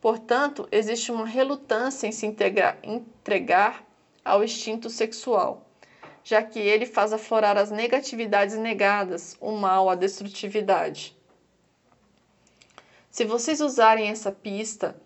[0.00, 3.84] Portanto, existe uma relutância em se integrar, entregar
[4.24, 5.66] ao instinto sexual,
[6.24, 11.16] já que ele faz aflorar as negatividades negadas, o mal, a destrutividade.
[13.10, 14.96] Se vocês usarem essa pista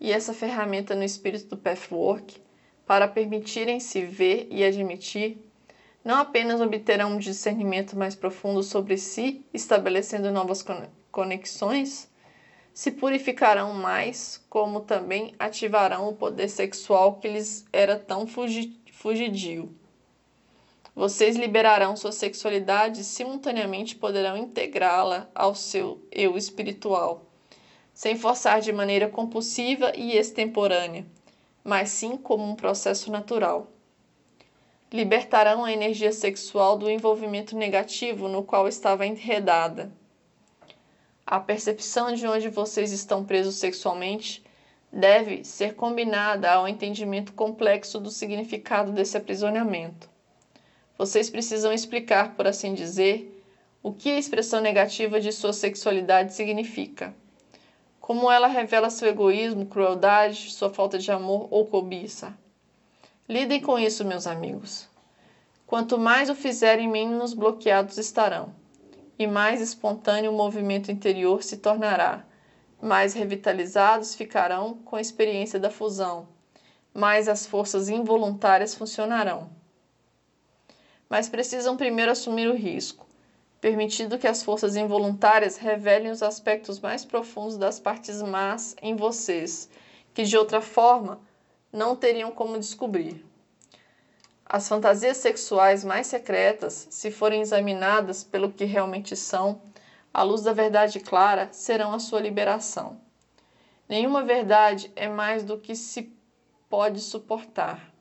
[0.00, 2.42] e essa ferramenta no espírito do Pathwork
[2.86, 5.38] para permitirem-se ver e admitir,
[6.04, 10.64] não apenas obterão um discernimento mais profundo sobre si, estabelecendo novas
[11.12, 12.09] conexões,
[12.72, 19.74] se purificarão mais, como também ativarão o poder sexual que lhes era tão fugidio.
[20.94, 27.26] Vocês liberarão sua sexualidade e simultaneamente poderão integrá-la ao seu eu espiritual,
[27.94, 31.06] sem forçar de maneira compulsiva e extemporânea,
[31.64, 33.68] mas sim como um processo natural.
[34.92, 39.92] Libertarão a energia sexual do envolvimento negativo no qual estava enredada.
[41.30, 44.42] A percepção de onde vocês estão presos sexualmente
[44.92, 50.10] deve ser combinada ao entendimento complexo do significado desse aprisionamento.
[50.98, 53.44] Vocês precisam explicar, por assim dizer,
[53.80, 57.14] o que a expressão negativa de sua sexualidade significa.
[58.00, 62.36] Como ela revela seu egoísmo, crueldade, sua falta de amor ou cobiça.
[63.28, 64.88] Lidem com isso, meus amigos.
[65.64, 68.52] Quanto mais o fizerem, menos bloqueados estarão,
[69.20, 72.24] e mais espontâneo o movimento interior se tornará
[72.80, 76.28] mais revitalizados ficarão com a experiência da fusão,
[76.94, 79.50] mais as forças involuntárias funcionarão.
[81.08, 83.06] Mas precisam primeiro assumir o risco,
[83.60, 89.68] permitindo que as forças involuntárias revelem os aspectos mais profundos das partes más em vocês,
[90.14, 91.20] que de outra forma
[91.70, 93.29] não teriam como descobrir.
[94.52, 99.62] As fantasias sexuais mais secretas, se forem examinadas pelo que realmente são,
[100.12, 103.00] à luz da verdade clara, serão a sua liberação.
[103.88, 106.12] Nenhuma verdade é mais do que se
[106.68, 107.94] pode suportar.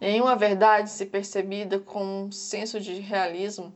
[0.00, 3.72] Nenhuma verdade, se percebida com um senso de realismo,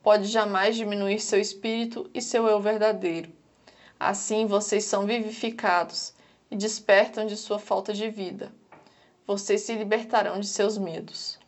[0.00, 3.32] pode jamais diminuir seu espírito e seu eu verdadeiro.
[3.98, 6.14] Assim, vocês são vivificados
[6.48, 8.52] e despertam de sua falta de vida.
[9.30, 11.38] Vocês se libertarão de seus medos.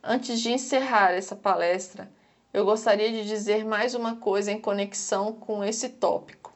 [0.00, 2.08] Antes de encerrar essa palestra,
[2.54, 6.54] eu gostaria de dizer mais uma coisa em conexão com esse tópico.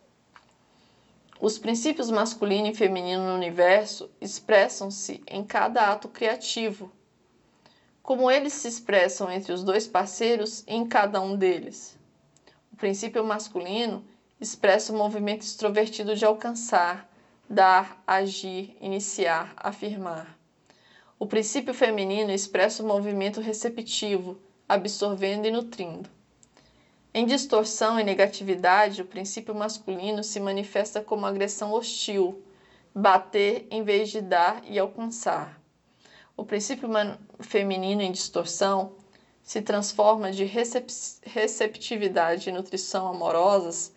[1.40, 6.92] Os princípios masculino e feminino no universo expressam-se em cada ato criativo,
[8.00, 11.98] como eles se expressam entre os dois parceiros e em cada um deles.
[12.72, 14.04] O princípio masculino
[14.40, 17.11] expressa o movimento extrovertido de alcançar,
[17.52, 20.38] dar, agir, iniciar, afirmar.
[21.18, 26.08] O princípio feminino expressa o movimento receptivo, absorvendo e nutrindo.
[27.12, 32.42] Em distorção e negatividade, o princípio masculino se manifesta como agressão hostil,
[32.94, 35.60] bater em vez de dar e alcançar.
[36.34, 36.88] O princípio
[37.38, 38.94] feminino em distorção
[39.42, 40.90] se transforma de recep
[41.22, 43.92] receptividade e nutrição amorosas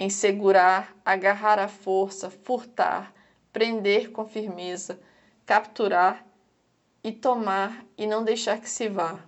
[0.00, 3.12] em segurar, agarrar à força, furtar,
[3.52, 4.98] prender com firmeza,
[5.44, 6.26] capturar
[7.04, 9.20] e tomar e não deixar que se vá.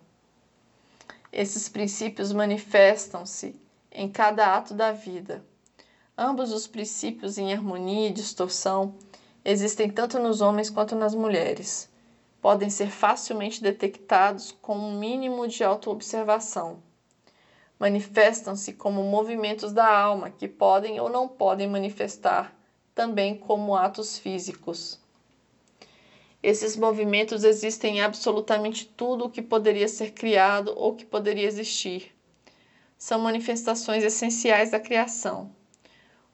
[1.31, 3.55] Esses princípios manifestam-se
[3.91, 5.45] em cada ato da vida.
[6.17, 8.95] Ambos os princípios em harmonia e distorção
[9.45, 11.91] existem tanto nos homens quanto nas mulheres.
[12.41, 16.83] Podem ser facilmente detectados com um mínimo de autoobservação.
[17.83, 22.57] Manifestam-se como movimentos da alma que podem ou não podem manifestar,
[22.95, 25.01] também como atos físicos.
[26.41, 32.17] Esses movimentos existem em absolutamente tudo o que poderia ser criado ou que poderia existir.
[32.97, 35.51] São manifestações essenciais da criação.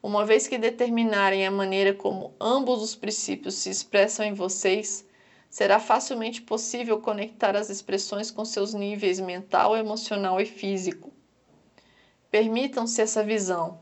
[0.03, 5.03] Uma vez que determinarem a maneira como ambos os princípios se expressam em vocês,
[5.49, 11.11] será facilmente possível conectar as expressões com seus níveis mental, emocional e físico.
[12.31, 13.79] Permitam-se essa visão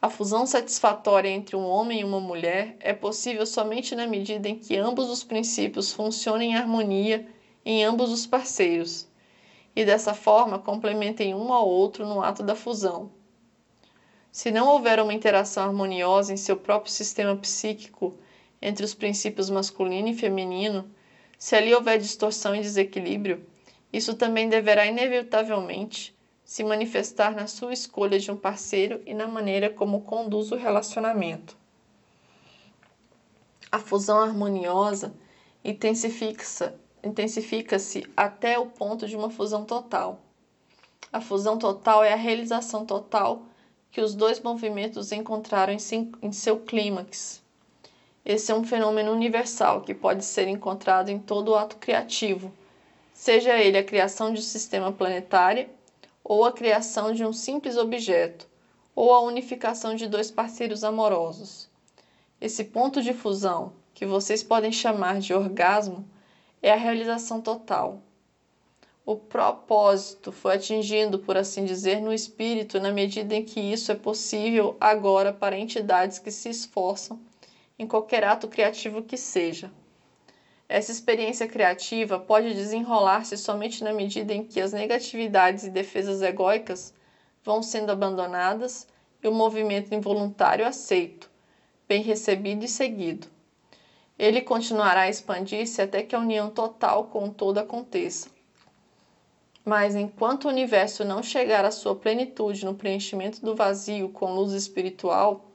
[0.00, 4.56] a fusão satisfatória entre um homem e uma mulher é possível somente na medida em
[4.56, 7.26] que ambos os princípios funcionem em harmonia
[7.64, 9.08] em ambos os parceiros
[9.74, 13.10] e dessa forma complementem um ao outro no ato da fusão.
[14.30, 18.16] Se não houver uma interação harmoniosa em seu próprio sistema psíquico
[18.62, 20.88] entre os princípios masculino e feminino,
[21.36, 23.44] se ali houver distorção e desequilíbrio,
[23.92, 26.16] isso também deverá inevitavelmente
[26.48, 31.54] se manifestar na sua escolha de um parceiro e na maneira como conduz o relacionamento.
[33.70, 35.12] A fusão harmoniosa
[35.62, 36.72] intensifica-se
[37.04, 37.76] intensifica
[38.16, 40.22] até o ponto de uma fusão total.
[41.12, 43.42] A fusão total é a realização total
[43.90, 47.42] que os dois movimentos encontraram em seu clímax.
[48.24, 52.50] Esse é um fenômeno universal que pode ser encontrado em todo ato criativo,
[53.12, 55.76] seja ele a criação de um sistema planetário
[56.28, 58.46] ou a criação de um simples objeto,
[58.94, 61.70] ou a unificação de dois parceiros amorosos.
[62.38, 66.06] Esse ponto de fusão, que vocês podem chamar de orgasmo,
[66.60, 68.02] é a realização total.
[69.06, 73.94] O propósito foi atingido, por assim dizer, no espírito na medida em que isso é
[73.94, 77.18] possível agora para entidades que se esforçam
[77.78, 79.72] em qualquer ato criativo que seja.
[80.68, 86.92] Essa experiência criativa pode desenrolar-se somente na medida em que as negatividades e defesas egóicas
[87.42, 88.86] vão sendo abandonadas
[89.22, 91.30] e o movimento involuntário aceito,
[91.88, 93.28] bem recebido e seguido.
[94.18, 98.28] Ele continuará a expandir-se até que a união total com o todo aconteça.
[99.64, 104.52] Mas enquanto o universo não chegar à sua plenitude no preenchimento do vazio com luz
[104.52, 105.50] espiritual,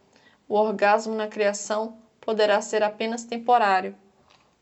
[0.47, 3.95] o orgasmo na criação poderá ser apenas temporário,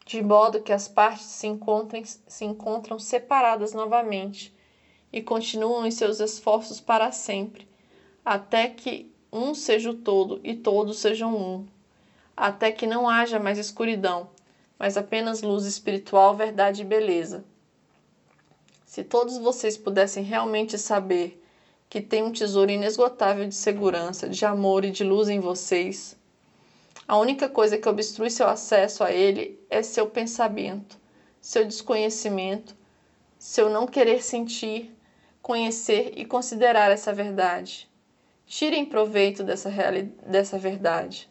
[0.06, 4.54] de modo que as partes se, encontrem, se encontram separadas novamente
[5.12, 7.68] e continuam em seus esforços para sempre,
[8.24, 11.66] até que um seja o todo e todos sejam um,
[12.36, 14.30] até que não haja mais escuridão,
[14.78, 17.46] mas apenas luz espiritual, verdade e beleza.
[18.86, 21.42] Se todos vocês pudessem realmente saber
[21.90, 26.18] que tem um tesouro inesgotável de segurança, de amor e de luz em vocês,
[27.08, 30.98] a única coisa que obstrui seu acesso a ele é seu pensamento,
[31.42, 32.76] seu desconhecimento,
[33.38, 34.96] seu não querer sentir,
[35.42, 37.90] conhecer e considerar essa verdade.
[38.46, 39.72] Tirem proveito dessa,
[40.26, 41.30] dessa verdade.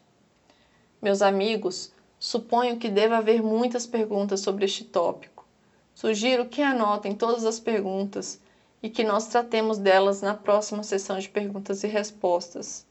[1.01, 5.47] Meus amigos, suponho que deva haver muitas perguntas sobre este tópico.
[5.95, 8.39] Sugiro que anotem todas as perguntas
[8.83, 12.85] e que nós tratemos delas na próxima sessão de perguntas e respostas.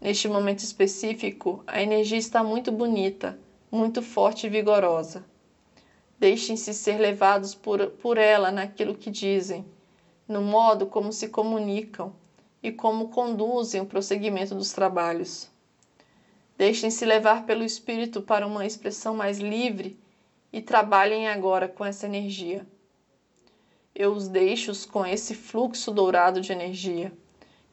[0.00, 3.36] Neste momento específico, a energia está muito bonita,
[3.68, 5.24] muito forte e vigorosa.
[6.20, 9.66] Deixem-se ser levados por, por ela naquilo que dizem,
[10.26, 12.14] no modo como se comunicam
[12.62, 15.50] e como conduzem o prosseguimento dos trabalhos.
[16.56, 19.98] Deixem-se levar pelo Espírito para uma expressão mais livre
[20.52, 22.64] e trabalhem agora com essa energia.
[23.92, 27.12] Eu os deixo com esse fluxo dourado de energia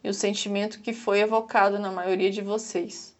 [0.05, 3.17] e o sentimento que foi evocado na maioria de vocês.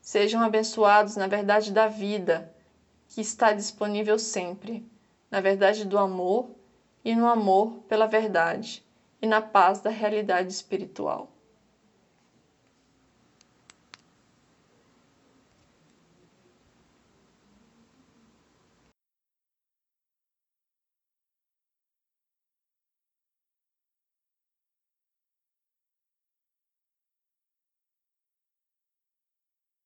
[0.00, 2.50] Sejam abençoados na verdade da vida,
[3.08, 4.90] que está disponível sempre,
[5.30, 6.50] na verdade do amor
[7.04, 8.82] e no amor pela verdade
[9.20, 11.31] e na paz da realidade espiritual.